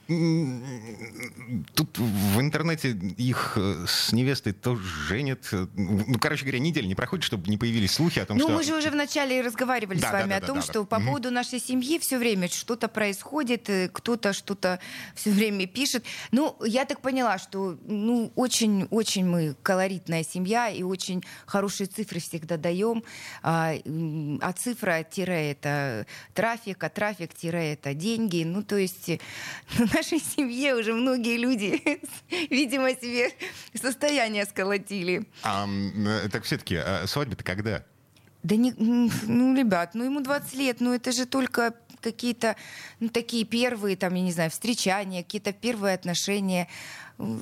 в 1.99 2.41
интернете 2.41 2.91
их 3.17 3.55
э, 3.57 3.87
с 3.89 4.13
невестой 4.13 4.53
тоже 4.53 4.85
женят. 4.85 5.49
Ну, 5.75 6.17
короче 6.21 6.43
говоря, 6.43 6.61
неделя 6.61 6.87
не 6.87 6.95
проходит, 6.95 7.25
чтобы 7.25 7.49
не 7.49 7.59
появились 7.59 7.93
слухи 7.93 8.21
о 8.21 8.27
том, 8.27 8.37
ну, 8.37 8.45
что... 8.45 8.53
Ну, 8.53 8.59
мы 8.59 8.65
же 8.65 8.77
уже 8.77 8.91
вначале 8.91 9.41
разговаривали 9.41 9.99
да, 9.99 10.09
с 10.09 10.13
вами 10.13 10.31
да, 10.31 10.41
да, 10.41 10.45
о 10.45 10.47
том, 10.47 10.57
да, 10.57 10.61
да, 10.61 10.67
что 10.67 10.81
да. 10.81 10.87
по 10.87 11.01
поводу 11.01 11.31
нашей 11.33 11.59
семьи 11.59 11.99
все 11.99 12.19
время 12.19 12.49
что-то 12.49 12.87
происходит, 12.87 13.69
э, 13.69 13.89
кто-то 13.93 14.33
что-то 14.33 14.79
все 15.17 15.31
время 15.31 15.67
пишет. 15.67 16.05
Ну, 16.31 16.57
я 16.65 16.85
так 16.85 17.01
поняла, 17.01 17.39
что 17.39 17.77
ну, 17.85 18.31
очень-очень 18.37 19.27
мы 19.27 19.57
колоритная 19.63 20.23
семья 20.23 20.69
и 20.69 20.85
очень 20.85 21.25
хорошие 21.47 21.89
цифры 21.89 22.21
всегда 22.21 22.57
даем. 22.57 23.03
А, 23.43 23.75
а 24.41 24.53
цифра-тире 24.53 25.51
это 25.51 26.07
трафик, 26.33 26.85
а 26.85 26.89
трафик-тире 26.89 27.73
это 27.73 27.95
деньги. 27.95 28.45
Ну, 28.45 28.63
то 28.63 28.77
есть 28.77 29.11
в 29.69 29.95
нашей 29.95 30.21
семье 30.21 30.75
уже 30.75 30.93
многие 30.93 31.37
люди, 31.37 32.01
видимо, 32.51 32.91
себе 32.91 33.33
состояние 33.75 34.45
сколотили. 34.45 35.27
А, 35.43 35.69
так 36.31 36.45
все-таки, 36.45 36.77
а 36.77 37.07
свадьба-то 37.07 37.45
когда? 37.45 37.85
Да 38.43 38.57
не, 38.57 38.75
ну, 38.77 39.57
ребят, 39.57 39.91
ну 39.95 40.05
ему 40.05 40.21
20 40.21 40.55
лет, 40.55 40.81
ну 40.81 40.93
это 40.93 41.13
же 41.13 41.27
только 41.27 41.75
какие-то, 42.01 42.57
ну, 43.01 43.09
такие 43.09 43.45
первые, 43.45 43.97
там, 43.97 44.15
я 44.15 44.23
не 44.23 44.33
знаю, 44.33 44.51
встречания, 44.51 45.23
какие-то 45.23 45.53
первые 45.53 45.95
отношения. 45.95 46.69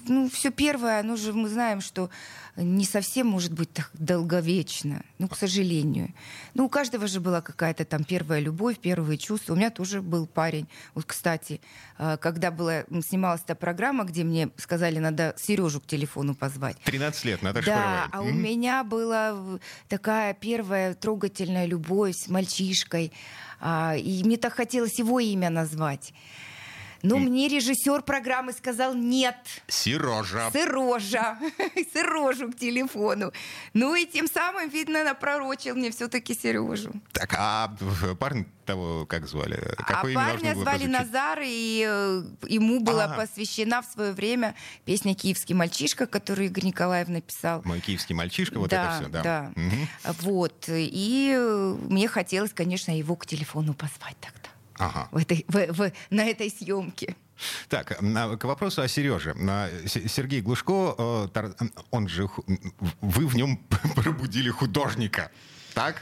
Ну, 0.07 0.29
все 0.29 0.51
первое, 0.51 1.01
оно 1.01 1.17
же 1.17 1.33
мы 1.33 1.49
знаем, 1.49 1.81
что 1.81 2.11
не 2.57 2.85
совсем 2.85 3.27
может 3.27 3.53
быть 3.53 3.73
так 3.73 3.91
долговечно, 3.95 5.03
ну, 5.19 5.29
к 5.29 5.37
сожалению. 5.37 6.13
Ну, 6.55 6.67
у 6.67 6.69
каждого 6.69 7.07
же 7.07 7.21
была 7.21 7.41
какая-то 7.41 7.85
там 7.85 8.05
первая 8.05 8.41
любовь, 8.41 8.79
первые 8.79 9.19
чувства. 9.19 9.55
У 9.55 9.57
меня 9.57 9.71
тоже 9.71 10.03
был 10.03 10.27
парень. 10.27 10.69
Вот, 10.95 11.05
кстати, 11.07 11.61
э, 11.99 12.17
когда 12.21 12.51
была, 12.51 12.85
снималась 13.07 13.43
та 13.43 13.55
программа, 13.55 14.05
где 14.05 14.25
мне 14.25 14.51
сказали, 14.57 14.99
надо 14.99 15.35
Сережу 15.39 15.81
к 15.81 15.87
телефону 15.87 16.35
позвать. 16.35 16.77
13 16.85 17.25
лет, 17.25 17.43
Наташа 17.43 17.67
Да, 17.67 18.09
а 18.13 18.21
у 18.21 18.31
меня 18.31 18.85
была 18.85 19.59
такая 19.89 20.35
первая 20.35 20.95
трогательная 20.95 21.67
любовь 21.67 22.17
с 22.17 22.29
мальчишкой. 22.29 23.13
А, 23.61 23.95
и 23.97 24.25
мне 24.25 24.37
так 24.37 24.55
хотелось 24.55 24.99
его 24.99 25.21
имя 25.21 25.51
назвать. 25.51 26.13
Но 27.03 27.19
мне 27.19 27.49
режиссер 27.49 28.03
программы 28.03 28.53
сказал 28.53 28.95
нет. 28.95 29.37
Сережа. 29.69 30.51
Сырожа. 30.53 31.39
Сырожу 31.93 32.51
к 32.53 32.57
телефону. 32.57 33.33
Ну 33.75 33.95
и 33.95 34.07
тем 34.07 34.27
самым, 34.27 34.69
видно, 34.69 35.05
напророчил 35.05 35.75
мне 35.77 35.91
все-таки 35.91 36.35
Сережу. 36.35 36.93
Так, 37.13 37.35
а 37.39 37.75
парень 38.19 38.47
того, 38.67 39.07
как 39.07 39.27
звали? 39.27 39.59
а 39.77 39.83
Какое 39.83 40.13
имя 40.13 40.21
парня 40.21 40.55
звали 40.55 40.65
прозвучать? 40.65 40.91
Назар, 40.91 41.39
и 41.43 41.85
э, 41.89 42.23
ему 42.49 42.81
была 42.81 43.05
Ага. 43.05 43.17
посвящена 43.17 43.83
в 43.83 43.87
свое 43.87 44.13
время 44.13 44.55
песня 44.85 45.15
«Киевский 45.15 45.55
мальчишка», 45.55 46.07
которую 46.07 46.47
Игорь 46.47 46.67
Николаев 46.67 47.09
написал. 47.09 47.63
Мой 47.65 47.81
киевский 47.81 48.15
мальчишка, 48.15 48.59
вот 48.59 48.71
да, 48.71 48.85
это 48.85 49.03
все, 49.03 49.11
да. 49.11 49.23
да. 49.23 49.53
Мгм. 49.57 49.89
Вот. 50.21 50.65
И 50.69 51.35
э, 51.37 51.77
мне 51.89 52.07
хотелось, 52.09 52.53
конечно, 52.53 52.97
его 52.97 53.17
к 53.17 53.27
телефону 53.27 53.75
позвать 53.75 54.17
тогда. 54.21 54.40
Ага. 54.81 55.09
В 55.13 55.19
этой, 55.19 55.45
в- 55.49 55.73
в- 55.73 55.93
на 56.11 56.25
этой 56.25 56.51
съемке. 56.51 57.15
Так, 57.69 58.01
на- 58.03 58.37
к 58.37 58.45
вопросу 58.45 58.83
о 58.83 58.89
Сереже. 58.89 59.35
С- 59.87 60.09
Сергей 60.13 60.41
Глушко, 60.41 60.95
э, 61.35 61.53
он 61.91 62.09
же, 62.09 62.29
вы 63.01 63.27
в 63.27 63.37
нем 63.37 63.59
пробудили 63.95 64.51
художника, 64.51 65.31
так? 65.75 65.97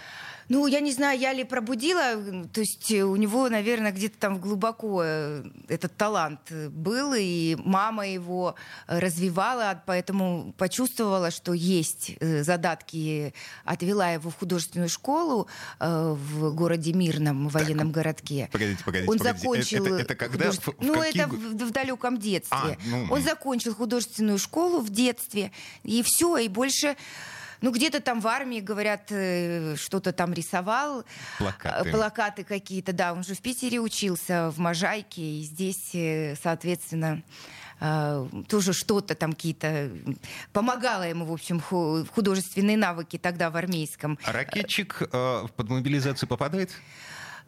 Ну, 0.48 0.66
я 0.66 0.80
не 0.80 0.92
знаю, 0.92 1.18
я 1.20 1.34
ли 1.34 1.44
пробудила, 1.44 2.46
то 2.52 2.60
есть 2.60 2.90
э, 2.90 3.02
у 3.02 3.16
него, 3.16 3.48
наверное, 3.50 3.92
где-то 3.92 4.18
там 4.18 4.38
глубоко 4.38 5.02
э, 5.04 5.44
этот 5.68 5.94
талант 5.96 6.40
э, 6.50 6.70
был, 6.70 7.12
и 7.14 7.54
мама 7.64 8.06
его 8.08 8.54
развивала, 8.86 9.82
поэтому 9.86 10.54
почувствовала, 10.56 11.30
что 11.30 11.52
есть 11.52 12.12
задатки, 12.20 13.34
отвела 13.64 14.10
его 14.12 14.30
в 14.30 14.36
художественную 14.38 14.88
школу 14.88 15.48
в 15.80 16.54
городе 16.54 16.92
Мирном, 16.94 17.48
в 17.48 17.52
военном 17.52 17.92
городке. 17.92 18.48
Погодите, 18.50 18.82
погодите, 18.84 19.10
Он 19.10 19.18
погодите. 19.18 19.42
закончил... 19.42 19.86
Это, 19.86 19.94
это 19.96 20.14
когда? 20.14 20.46
художеств- 20.46 20.64
В- 20.66 20.78
в 20.78 20.82
ну, 20.86 20.94
какие 20.94 21.22
это 21.24 21.28
в, 21.34 21.68
в 21.68 21.70
далеком 21.72 22.16
детстве. 22.18 22.56
А, 22.58 22.76
ну, 22.86 23.06
Он 23.10 23.18
м. 23.18 23.24
закончил 23.24 23.74
художественную 23.74 24.38
школу 24.38 24.80
в 24.80 24.88
детстве, 24.90 25.52
и 25.84 26.02
все, 26.02 26.38
и 26.38 26.48
больше... 26.48 26.96
Ну, 27.60 27.72
где-то 27.72 28.00
там 28.00 28.20
в 28.20 28.26
армии, 28.26 28.60
говорят, 28.60 29.06
э, 29.10 29.76
что-то 29.76 30.12
там 30.12 30.32
рисовал. 30.32 31.04
Плакаты. 31.38 31.88
Э, 31.88 31.92
Плакаты 31.92 32.44
какие-то, 32.44 32.92
да. 32.92 33.12
Он 33.12 33.24
же 33.24 33.34
в 33.34 33.40
Питере 33.40 33.80
учился, 33.80 34.50
в 34.50 34.58
Можайке, 34.58 35.22
и 35.22 35.42
здесь, 35.42 35.90
э, 35.94 36.36
соответственно, 36.42 37.22
тоже 38.48 38.72
что-то 38.72 39.14
там 39.14 39.34
какие-то... 39.34 39.92
Помогало 40.52 41.04
ему, 41.04 41.24
в 41.26 41.32
общем, 41.32 41.60
ху- 41.60 42.04
художественные 42.12 42.76
навыки 42.76 43.18
тогда 43.18 43.50
в 43.50 43.56
армейском. 43.56 44.18
А 44.24 44.32
Ракетчик 44.32 45.08
под 45.08 45.68
мобилизацию 45.68 46.28
попадает? 46.28 46.72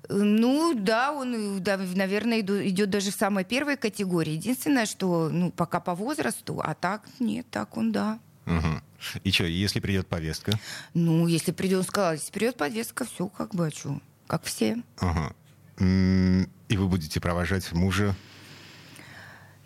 Ну 0.09 0.75
да, 0.75 1.12
он, 1.12 1.61
да, 1.61 1.76
наверное, 1.76 2.40
идет 2.40 2.90
даже 2.90 3.11
в 3.11 3.14
самой 3.14 3.45
первой 3.45 3.76
категории. 3.76 4.35
Единственное, 4.35 4.87
что 4.87 5.29
ну, 5.31 5.50
пока 5.50 5.81
по 5.81 5.97
возрасту, 5.97 6.61
а 6.64 6.75
так 6.75 7.02
нет, 7.19 7.47
так 7.50 7.76
он 7.76 7.90
да. 7.90 8.21
Мгм. 8.45 8.83
И 9.25 9.30
что, 9.33 9.45
если 9.45 9.80
придет 9.80 10.07
повестка? 10.07 10.59
Ну, 10.95 11.26
если 11.26 11.52
придет, 11.52 11.78
он 11.78 11.85
сказал, 11.85 12.12
если 12.12 12.30
придет 12.33 12.57
повестка, 12.57 13.04
все 13.04 13.28
как 13.28 13.54
бы, 13.54 13.66
а 13.66 13.71
чё? 13.71 14.00
Как 14.26 14.45
все. 14.45 14.83
Ага. 14.99 15.35
И 15.78 16.76
вы 16.76 16.87
будете 16.88 17.21
провожать 17.21 17.73
мужа? 17.73 18.14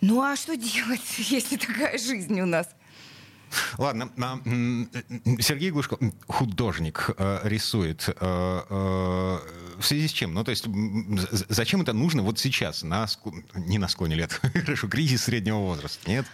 Ну 0.01 0.21
а 0.21 0.35
что 0.35 0.55
делать, 0.55 1.01
если 1.17 1.57
такая 1.57 1.97
жизнь 1.97 2.39
у 2.39 2.45
нас? 2.45 2.67
Ладно, 3.77 4.11
а, 4.17 4.39
Сергей 5.39 5.71
Глушко, 5.71 5.97
художник, 6.27 7.11
э, 7.17 7.39
рисует. 7.43 8.09
э, 8.09 8.13
э, 8.19 9.37
В 9.77 9.83
связи 9.85 10.07
с 10.07 10.11
чем? 10.11 10.33
Ну, 10.33 10.43
то 10.43 10.51
есть, 10.51 10.65
зачем 11.49 11.81
это 11.81 11.93
нужно 11.93 12.21
вот 12.23 12.37
сейчас, 12.39 12.83
на 12.83 13.07
не 13.53 13.77
на 13.77 13.87
склоне 13.87 14.15
лет, 14.15 14.31
хорошо, 14.65 14.87
кризис 14.87 15.23
среднего 15.25 15.57
возраста, 15.59 16.09
нет? 16.09 16.25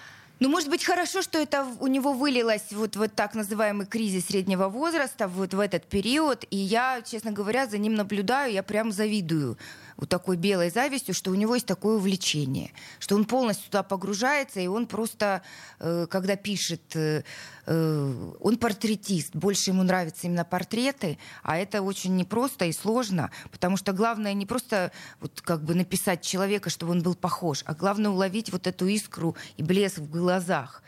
Ну, 0.42 0.50
может 0.50 0.70
быть, 0.70 0.84
хорошо, 0.84 1.22
что 1.22 1.38
это 1.38 1.68
у 1.80 1.86
него 1.86 2.14
вылилось 2.14 2.64
вот 2.72 2.96
в 2.96 3.08
так 3.10 3.36
называемый 3.36 3.86
кризис 3.86 4.26
среднего 4.26 4.70
возраста, 4.70 5.28
вот 5.28 5.54
в 5.54 5.60
этот 5.60 5.86
период. 5.86 6.46
И 6.50 6.58
я, 6.58 7.04
честно 7.04 7.32
говоря, 7.32 7.68
за 7.68 7.78
ним 7.78 7.94
наблюдаю, 7.94 8.52
я 8.52 8.64
прям 8.64 8.92
завидую 8.92 9.60
вот 9.98 10.10
такой 10.10 10.38
белой 10.38 10.70
завистью, 10.70 11.14
что 11.14 11.32
у 11.32 11.36
него 11.36 11.56
есть 11.56 11.68
такое 11.68 11.98
увлечение, 11.98 12.72
что 13.00 13.16
он 13.16 13.26
полностью 13.26 13.66
туда 13.66 13.84
погружается, 13.84 14.60
и 14.60 14.68
он 14.68 14.88
просто, 14.88 15.42
э, 15.80 16.08
когда 16.10 16.36
пишет, 16.36 16.96
э, 16.96 17.24
э, 17.66 18.34
он 18.40 18.58
портретист, 18.58 19.36
больше 19.36 19.72
ему 19.72 19.84
нравятся 19.84 20.28
именно 20.28 20.46
портреты, 20.46 21.18
а 21.44 21.58
это 21.58 21.82
очень 21.82 22.16
непросто 22.16 22.66
и 22.66 22.74
сложно, 22.74 23.32
потому 23.52 23.78
что 23.78 23.94
главное 23.94 24.34
не 24.34 24.46
просто 24.46 24.92
вот 25.20 25.42
как 25.42 25.64
бы 25.64 25.76
написать 25.76 26.22
человека, 26.22 26.70
чтобы 26.70 26.92
он 26.92 27.02
был 27.02 27.16
похож, 27.16 27.64
а 27.66 27.74
главное 27.74 28.12
уловить 28.12 28.52
вот 28.52 28.68
эту 28.68 28.88
искру 28.88 29.36
и 29.58 29.64
блеск 29.64 30.00
в 30.00 30.10
глазах 30.10 30.84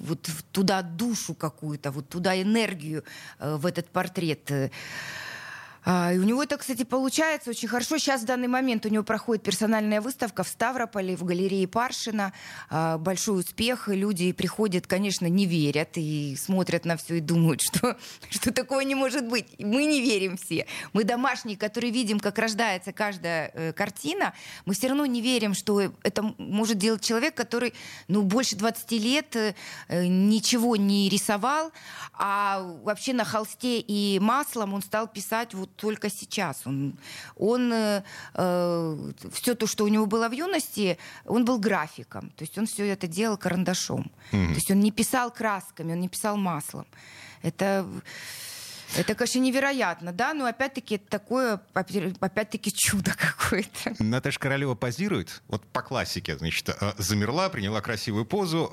вот 0.00 0.28
туда 0.50 0.82
душу 0.82 1.34
какую-то, 1.34 1.92
вот 1.92 2.08
туда 2.08 2.42
энергию 2.42 3.04
в 3.38 3.66
этот 3.66 3.88
портрет. 3.88 4.50
А, 5.84 6.12
И 6.12 6.18
у 6.18 6.22
него 6.22 6.42
это, 6.42 6.56
кстати, 6.56 6.84
получается 6.84 7.50
очень 7.50 7.68
хорошо. 7.68 7.98
Сейчас 7.98 8.22
в 8.22 8.24
данный 8.24 8.48
момент 8.48 8.86
у 8.86 8.88
него 8.88 9.02
проходит 9.02 9.42
персональная 9.42 10.00
выставка 10.00 10.44
в 10.44 10.48
Ставрополе, 10.48 11.16
в 11.16 11.24
галерее 11.24 11.66
Паршина. 11.66 12.32
А, 12.70 12.98
Большой 12.98 13.40
успех. 13.40 13.88
Люди 13.88 14.32
приходят, 14.32 14.86
конечно, 14.86 15.26
не 15.26 15.46
верят 15.46 15.90
и 15.96 16.36
смотрят 16.36 16.84
на 16.84 16.96
все 16.96 17.16
и 17.16 17.20
думают, 17.20 17.60
что, 17.62 17.96
что 18.30 18.52
такое 18.52 18.84
не 18.84 18.94
может 18.94 19.26
быть. 19.26 19.46
Мы 19.58 19.84
не 19.84 20.00
верим 20.00 20.36
все. 20.36 20.66
Мы 20.92 21.04
домашние, 21.04 21.56
которые 21.56 21.92
видим, 21.92 22.20
как 22.20 22.38
рождается 22.38 22.92
каждая 22.92 23.50
э, 23.52 23.72
картина, 23.72 24.34
мы 24.64 24.74
все 24.74 24.88
равно 24.88 25.06
не 25.06 25.20
верим, 25.20 25.54
что 25.54 25.92
это 26.02 26.22
может 26.38 26.78
делать 26.78 27.02
человек, 27.02 27.34
который 27.34 27.74
ну, 28.08 28.22
больше 28.22 28.54
20 28.56 28.92
лет 28.92 29.34
э, 29.34 29.54
э, 29.88 30.06
ничего 30.06 30.76
не 30.76 31.08
рисовал, 31.08 31.72
а 32.12 32.60
вообще 32.84 33.12
на 33.14 33.24
холсте 33.24 33.80
и 33.80 34.18
маслом 34.20 34.74
он 34.74 34.82
стал 34.82 35.08
писать 35.08 35.54
вот 35.54 35.71
только 35.76 36.10
сейчас. 36.10 36.66
Он, 36.66 36.96
он 37.36 37.72
все 38.34 39.54
то, 39.54 39.66
что 39.66 39.84
у 39.84 39.88
него 39.88 40.06
было 40.06 40.28
в 40.28 40.32
юности, 40.32 40.98
он 41.26 41.44
был 41.44 41.58
графиком. 41.58 42.30
То 42.30 42.44
есть 42.44 42.58
он 42.58 42.66
все 42.66 42.86
это 42.88 43.06
делал 43.06 43.36
карандашом. 43.36 44.10
То 44.30 44.36
есть 44.36 44.70
он 44.70 44.80
не 44.80 44.90
писал 44.90 45.30
красками, 45.30 45.92
он 45.92 46.00
не 46.00 46.08
писал 46.08 46.36
маслом. 46.36 46.86
Это... 47.42 47.86
Это, 48.96 49.14
конечно, 49.14 49.38
невероятно, 49.38 50.12
да, 50.12 50.34
но 50.34 50.44
опять-таки 50.46 50.96
это 50.96 51.08
такое, 51.08 51.60
опять-таки 51.72 52.72
чудо 52.74 53.12
какое-то. 53.16 53.94
Наташа 53.98 54.38
Королева 54.38 54.74
позирует, 54.74 55.42
вот 55.48 55.64
по 55.66 55.82
классике, 55.82 56.36
значит, 56.36 56.68
э, 56.68 56.92
замерла, 56.98 57.48
приняла 57.48 57.80
красивую 57.80 58.24
позу 58.26 58.68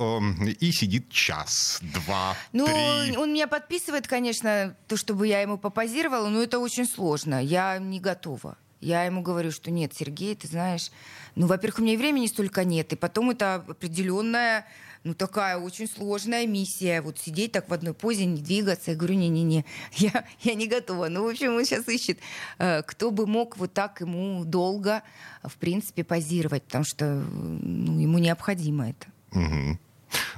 э, 0.46 0.50
и 0.50 0.72
сидит 0.72 1.10
час, 1.10 1.80
два, 1.82 2.36
Ну, 2.52 2.66
три. 2.66 3.16
он 3.18 3.34
меня 3.34 3.48
подписывает, 3.48 4.08
конечно, 4.08 4.76
то, 4.88 4.98
чтобы 4.98 5.28
я 5.28 5.42
ему 5.42 5.58
попозировала, 5.58 6.28
но 6.28 6.42
это 6.44 6.60
очень 6.60 6.86
сложно. 6.86 7.42
Я 7.44 7.78
не 7.78 8.00
готова. 8.00 8.58
Я 8.82 9.04
ему 9.04 9.22
говорю, 9.22 9.52
что 9.52 9.72
нет, 9.72 9.94
Сергей, 9.94 10.36
ты 10.36 10.48
знаешь, 10.48 10.92
ну, 11.36 11.48
во-первых, 11.48 11.80
у 11.80 11.82
меня 11.82 11.94
и 11.94 11.98
времени 11.98 12.28
столько 12.28 12.64
нет, 12.64 12.94
и 12.94 12.96
потом 12.96 13.30
это 13.32 13.56
определенная, 13.56 14.66
ну, 15.10 15.16
такая 15.16 15.58
очень 15.58 15.88
сложная 15.88 16.46
миссия, 16.46 17.02
вот 17.02 17.18
сидеть 17.18 17.52
так 17.52 17.68
в 17.68 17.74
одной 17.74 17.96
позе, 17.96 18.26
не 18.26 18.42
двигаться. 18.42 18.92
Я 18.92 18.98
говорю, 18.98 19.16
не-не-не, 19.16 19.66
я, 19.94 20.24
я 20.42 20.54
не 20.54 20.68
готова. 20.68 21.10
Ну, 21.10 21.24
в 21.24 21.28
общем, 21.28 21.56
он 21.56 21.66
сейчас 21.66 21.88
ищет, 21.88 22.20
э, 22.60 22.84
кто 22.84 23.10
бы 23.10 23.26
мог 23.26 23.58
вот 23.58 23.74
так 23.74 24.02
ему 24.02 24.46
долго, 24.46 25.02
в 25.44 25.56
принципе, 25.58 26.04
позировать, 26.04 26.64
потому 26.64 26.84
что 26.84 27.06
ну, 27.06 28.00
ему 28.00 28.20
необходимо 28.20 28.90
это. 28.90 29.08
Мгм. 29.32 29.80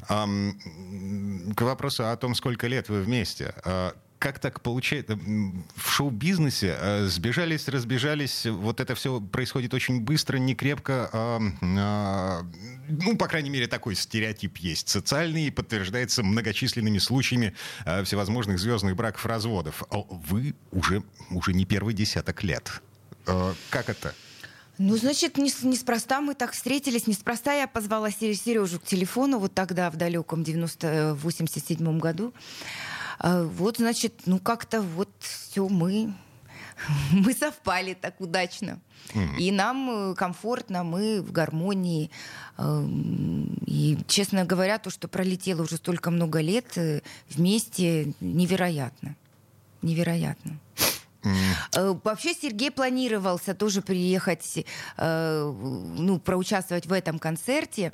Ам, 0.08 1.54
К 1.56 1.62
вопросу 1.64 2.10
о 2.10 2.16
том, 2.16 2.34
сколько 2.34 2.68
лет 2.68 2.88
вы 2.88 3.02
вместе. 3.02 3.54
А, 3.66 3.94
Как 4.22 4.38
так 4.38 4.62
получается? 4.62 5.18
В 5.76 5.90
шоу-бизнесе 5.90 6.78
э, 6.80 7.08
сбежались, 7.08 7.68
разбежались, 7.68 8.46
вот 8.46 8.80
это 8.80 8.94
все 8.94 9.20
происходит 9.20 9.74
очень 9.74 10.00
быстро, 10.00 10.38
не 10.38 10.54
крепко. 10.54 11.10
ам, 11.12 11.58
а, 11.80 12.46
Ну, 12.88 13.18
по 13.18 13.28
крайней 13.28 13.50
мере, 13.50 13.66
такой 13.66 13.96
стереотип 13.96 14.58
есть. 14.58 14.90
Социальный 14.90 15.48
и 15.48 15.50
подтверждается 15.50 16.22
многочисленными 16.22 17.00
случаями 17.00 17.56
э, 17.84 18.04
всевозможных 18.04 18.60
звездных 18.60 18.96
браков, 18.96 19.26
разводов. 19.26 19.82
А 19.90 20.04
Вы 20.08 20.54
уже, 20.72 21.02
уже 21.32 21.54
не 21.54 21.66
первый 21.66 21.96
десяток 21.96 22.44
лет. 22.44 22.80
Э, 23.26 23.56
Как 23.72 23.90
это? 23.90 24.14
Ну, 24.78 24.98
значит, 24.98 25.38
неспроста 25.38 26.22
мы 26.22 26.36
так 26.36 26.52
встретились, 26.52 27.08
неспроста 27.08 27.54
я 27.54 27.68
позвала 27.68 28.12
Сережу 28.12 28.80
к 28.80 28.84
телефону 28.84 29.40
вот 29.40 29.56
тогда, 29.56 29.90
в 29.90 29.96
далеком 29.96 30.44
90 30.44 31.16
87 31.16 32.00
году. 32.00 32.34
А, 33.24 33.44
вот, 33.44 33.78
значит, 33.78 34.22
ну 34.26 34.40
как-то 34.40 34.82
вот 34.82 35.10
все 35.20 35.68
мы 35.70 36.14
мы 37.12 37.34
совпали 37.34 37.94
так 37.94 38.20
удачно. 38.20 38.80
Mm-hmm. 39.14 39.38
И 39.38 39.52
нам 39.52 40.12
э, 40.12 40.16
комфортно, 40.16 40.84
мы 40.84 41.22
в 41.22 41.32
гармонии. 41.32 42.10
И, 43.66 43.98
честно 44.08 44.46
говоря, 44.46 44.78
то, 44.78 44.90
что 44.90 45.08
пролетело 45.08 45.64
уже 45.64 45.78
столько 45.78 46.12
много 46.12 46.42
лет 46.42 46.78
э, 46.78 47.02
вместе, 47.30 48.14
невероятно. 48.20 49.16
Невероятно. 49.82 50.60
Mm. 51.24 52.02
Вообще 52.04 52.34
Сергей 52.34 52.72
планировался 52.72 53.54
тоже 53.54 53.84
приехать, 53.84 54.66
ну, 54.98 56.20
проучаствовать 56.20 56.88
в 56.88 56.94
этом 56.94 57.20
концерте 57.20 57.94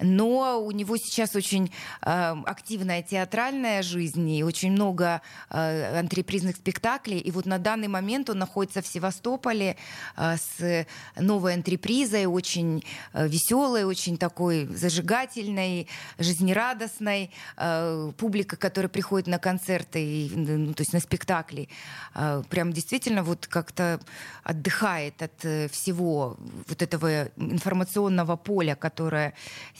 но 0.00 0.62
у 0.62 0.70
него 0.70 0.96
сейчас 0.96 1.34
очень 1.34 1.72
э, 2.02 2.34
активная 2.46 3.02
театральная 3.02 3.82
жизнь 3.82 4.28
и 4.30 4.42
очень 4.42 4.72
много 4.72 5.22
э, 5.50 6.00
антрепризных 6.00 6.56
спектаклей. 6.56 7.18
И 7.18 7.30
вот 7.30 7.46
на 7.46 7.58
данный 7.58 7.88
момент 7.88 8.30
он 8.30 8.38
находится 8.38 8.82
в 8.82 8.86
Севастополе 8.86 9.76
э, 10.16 10.36
с 10.36 10.86
новой 11.16 11.54
антрепризой, 11.54 12.26
очень 12.26 12.84
э, 13.12 13.28
веселой, 13.28 13.84
очень 13.84 14.16
такой 14.16 14.66
зажигательной, 14.66 15.88
жизнерадостной. 16.18 17.30
Э, 17.56 18.12
публика, 18.16 18.56
которая 18.56 18.88
приходит 18.88 19.26
на 19.28 19.38
концерты, 19.38 20.30
ну, 20.34 20.74
то 20.74 20.82
есть 20.82 20.92
на 20.92 21.00
спектакли, 21.00 21.68
э, 22.14 22.42
прям 22.48 22.72
действительно 22.72 23.22
вот 23.22 23.46
как-то 23.46 24.00
отдыхает 24.42 25.22
от 25.22 25.44
э, 25.44 25.68
всего 25.68 26.36
вот 26.68 26.82
этого 26.82 27.28
информационного 27.36 28.36
поля, 28.36 28.74
которое 28.74 29.34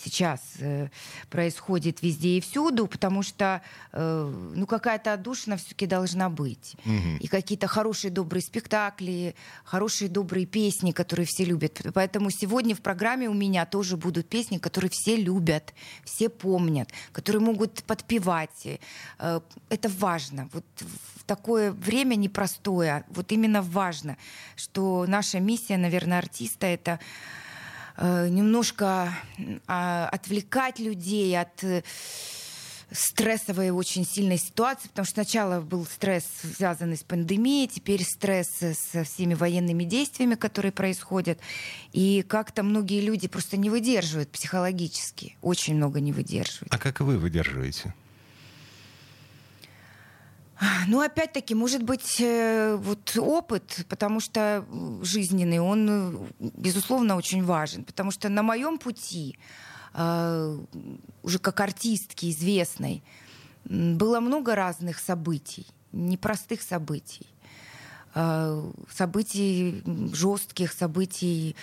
сейчас 0.05 0.41
э, 0.59 0.89
происходит 1.31 2.03
везде 2.03 2.37
и 2.37 2.41
всюду, 2.41 2.87
потому 2.87 3.23
что 3.23 3.63
э, 3.93 4.53
ну, 4.55 4.67
какая-то 4.67 5.13
отдушина 5.15 5.57
все-таки 5.57 5.87
должна 5.87 6.29
быть. 6.29 6.77
Угу. 6.85 7.19
И 7.21 7.27
какие-то 7.27 7.67
хорошие, 7.67 8.11
добрые 8.11 8.43
спектакли, 8.43 9.35
хорошие, 9.65 10.09
добрые 10.09 10.47
песни, 10.47 10.93
которые 10.93 11.27
все 11.27 11.45
любят. 11.45 11.81
Поэтому 11.95 12.31
сегодня 12.31 12.75
в 12.75 12.81
программе 12.81 13.29
у 13.29 13.35
меня 13.35 13.67
тоже 13.67 13.97
будут 13.97 14.29
песни, 14.29 14.59
которые 14.59 14.91
все 14.91 15.17
любят, 15.17 15.75
все 16.05 16.29
помнят, 16.29 16.91
которые 17.13 17.43
могут 17.43 17.85
подпевать. 17.85 18.79
Э, 19.19 19.41
это 19.69 19.89
важно. 19.89 20.49
Вот 20.53 20.65
в 21.17 21.25
такое 21.25 21.73
время 21.73 22.17
непростое, 22.17 23.05
вот 23.09 23.33
именно 23.33 23.63
важно, 23.63 24.17
что 24.57 25.07
наша 25.09 25.41
миссия, 25.41 25.77
наверное, 25.79 26.19
артиста— 26.19 26.67
это 26.69 27.01
немножко 27.99 29.15
а, 29.67 30.09
отвлекать 30.11 30.79
людей 30.79 31.39
от 31.39 31.63
э, 31.63 31.83
стрессовой 32.91 33.71
очень 33.71 34.05
сильной 34.07 34.39
ситуации, 34.39 34.89
потому 34.89 35.07
что 35.07 35.15
сначала 35.15 35.61
был 35.61 35.85
стресс, 35.85 36.25
связанный 36.57 36.97
с 36.97 37.03
пандемией, 37.03 37.69
теперь 37.69 38.03
стресс 38.05 38.49
со 38.49 39.05
всеми 39.05 39.35
военными 39.35 39.85
действиями, 39.85 40.35
которые 40.35 40.73
происходят. 40.73 41.39
И 41.93 42.25
как-то 42.27 42.63
многие 42.63 43.01
люди 43.01 43.29
просто 43.29 43.57
не 43.57 43.71
выдерживают 43.71 44.31
психологически, 44.31 45.37
очень 45.43 45.77
много 45.77 46.01
не 46.01 46.13
выдерживают. 46.13 46.73
А 46.73 46.79
как 46.79 47.01
вы 47.01 47.19
выдерживаете? 47.19 47.95
Ну, 50.87 51.01
опять-таки, 51.01 51.55
может 51.55 51.83
быть, 51.83 52.21
э, 52.21 52.77
вот 52.77 53.17
опыт, 53.17 53.85
потому 53.89 54.21
что 54.21 54.65
жизненный, 55.03 55.59
он, 55.59 55.89
э, 55.91 56.49
безусловно, 56.57 57.17
очень 57.17 57.45
важен. 57.45 57.85
Потому 57.85 58.11
что 58.11 58.29
на 58.29 58.43
моем 58.43 58.79
пути, 58.79 59.37
э, 59.95 60.59
уже 61.23 61.39
как 61.39 61.61
артистки 61.61 62.31
известной, 62.31 63.03
было 63.65 64.21
много 64.21 64.55
разных 64.55 64.99
событий, 64.99 65.67
непростых 65.93 66.63
событий. 66.63 67.27
Событий 68.91 69.83
жестких, 70.13 70.73
событий 70.73 71.57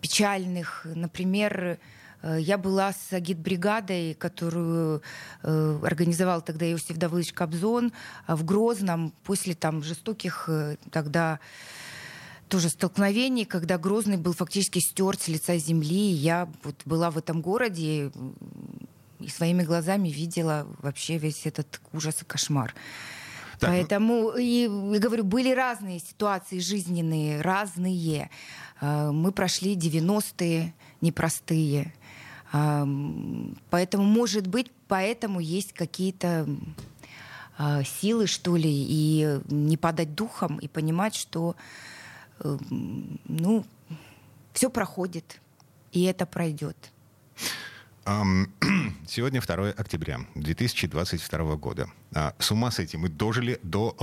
печальных. 0.00 0.86
Например, 0.94 1.78
я 2.22 2.58
была 2.58 2.92
с 2.92 3.12
агитбригадой, 3.12 4.14
которую 4.14 5.02
э, 5.42 5.78
организовал 5.84 6.42
тогда 6.42 6.70
Иосиф 6.70 6.96
Давыдович 6.96 7.32
Кобзон 7.32 7.92
э, 8.26 8.34
в 8.34 8.44
Грозном 8.44 9.12
после 9.22 9.54
там 9.54 9.82
жестоких 9.82 10.48
тогда 10.90 11.38
тоже 12.48 12.70
столкновений, 12.70 13.44
когда 13.44 13.78
Грозный 13.78 14.16
был 14.16 14.32
фактически 14.32 14.80
стерт 14.80 15.20
с 15.20 15.28
лица 15.28 15.56
земли. 15.58 16.10
Я 16.10 16.48
вот 16.64 16.80
была 16.84 17.10
в 17.10 17.18
этом 17.18 17.40
городе 17.40 18.10
и 19.20 19.28
своими 19.28 19.62
глазами 19.62 20.08
видела 20.08 20.66
вообще 20.80 21.18
весь 21.18 21.46
этот 21.46 21.80
ужас 21.92 22.22
и 22.22 22.24
кошмар. 22.24 22.74
Так. 23.60 23.70
Поэтому, 23.70 24.30
и, 24.30 24.64
и 24.64 24.98
говорю, 24.98 25.24
были 25.24 25.52
разные 25.52 25.98
ситуации 25.98 26.60
жизненные, 26.60 27.40
разные. 27.40 28.30
Мы 28.80 29.32
прошли 29.32 29.74
90-е 29.76 30.72
непростые. 31.00 31.92
Поэтому, 32.50 34.04
может 34.04 34.46
быть, 34.46 34.70
поэтому 34.86 35.40
есть 35.40 35.72
какие-то 35.72 36.48
а, 37.58 37.82
силы, 37.82 38.26
что 38.26 38.56
ли, 38.56 38.70
и 38.70 39.40
не 39.48 39.76
падать 39.76 40.14
духом, 40.14 40.58
и 40.58 40.68
понимать, 40.68 41.14
что 41.14 41.56
ну, 42.70 43.64
все 44.52 44.70
проходит, 44.70 45.40
и 45.92 46.04
это 46.04 46.26
пройдет. 46.26 46.76
Сегодня 49.06 49.42
2 49.42 49.70
октября 49.76 50.20
2022 50.34 51.56
года. 51.56 51.90
А, 52.14 52.34
с 52.38 52.50
ума 52.50 52.70
с 52.70 52.78
этим 52.78 53.00
мы 53.00 53.10
дожили 53.10 53.60
до 53.62 53.94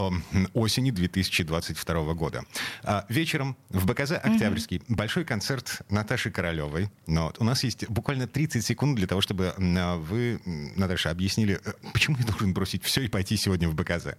осени 0.54 0.92
2022 0.92 2.14
года. 2.14 2.44
А, 2.84 3.08
вечером 3.10 3.58
в 3.70 3.88
БКЗ 3.88 4.12
«Октябрьский» 4.12 4.78
mm-hmm. 4.78 4.96
большой 4.96 5.26
концерт 5.26 5.82
Наташи 5.90 6.30
Королевой. 6.30 6.92
Но 7.08 7.34
у 7.40 7.44
нас 7.44 7.64
есть 7.64 7.90
буквально 7.90 8.28
30 8.28 8.64
секунд 8.64 8.96
для 8.96 9.08
того, 9.08 9.22
чтобы 9.22 9.56
а, 9.58 9.98
вы, 9.98 10.40
Наташа, 10.76 11.10
объяснили, 11.10 11.60
э, 11.66 11.74
почему 11.92 12.16
я 12.20 12.26
должен 12.26 12.54
бросить 12.54 12.84
все 12.84 13.02
и 13.02 13.08
пойти 13.08 13.38
сегодня 13.38 13.68
в 13.68 13.74
БКЗ. 13.74 14.10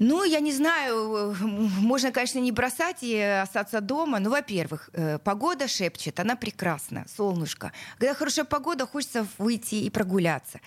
Ну, 0.00 0.24
я 0.24 0.40
не 0.40 0.52
знаю, 0.52 1.36
можно, 1.80 2.10
конечно, 2.10 2.38
не 2.38 2.52
бросать 2.52 3.02
и 3.02 3.20
остаться 3.20 3.82
дома. 3.82 4.18
Ну, 4.18 4.30
во-первых, 4.30 4.88
э, 4.94 5.18
погода 5.18 5.68
шепчет, 5.68 6.18
она 6.20 6.36
прекрасна, 6.36 7.04
солнышко. 7.16 7.70
Когда 7.98 8.14
хорошая 8.14 8.46
погода, 8.46 8.86
хочется 8.86 9.26
выйти 9.36 9.74
и 9.74 9.90
прогуляться. 9.90 10.60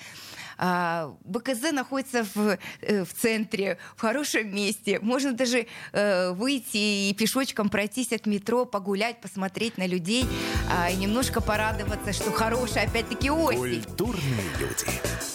А, 0.58 1.16
БКЗ 1.26 1.72
находится 1.72 2.24
в, 2.36 2.60
э, 2.82 3.04
в 3.04 3.12
центре, 3.12 3.80
в 3.96 4.02
хорошем 4.02 4.54
месте. 4.54 5.00
Можно 5.00 5.34
даже 5.34 5.66
э, 5.94 6.32
выйти 6.34 7.10
и 7.10 7.16
пешочком 7.18 7.70
пройтись 7.70 8.12
от 8.12 8.28
метро, 8.28 8.66
погулять, 8.66 9.20
посмотреть 9.20 9.80
на 9.80 9.88
людей 9.88 10.26
а, 10.72 10.92
и 10.92 10.96
немножко 10.96 11.42
порадоваться, 11.42 12.14
что 12.14 12.32
хорошая 12.32 12.88
опять-таки 12.88 13.32
осень. 13.32 13.84
Культурные 13.84 14.44
люди. 14.60 15.33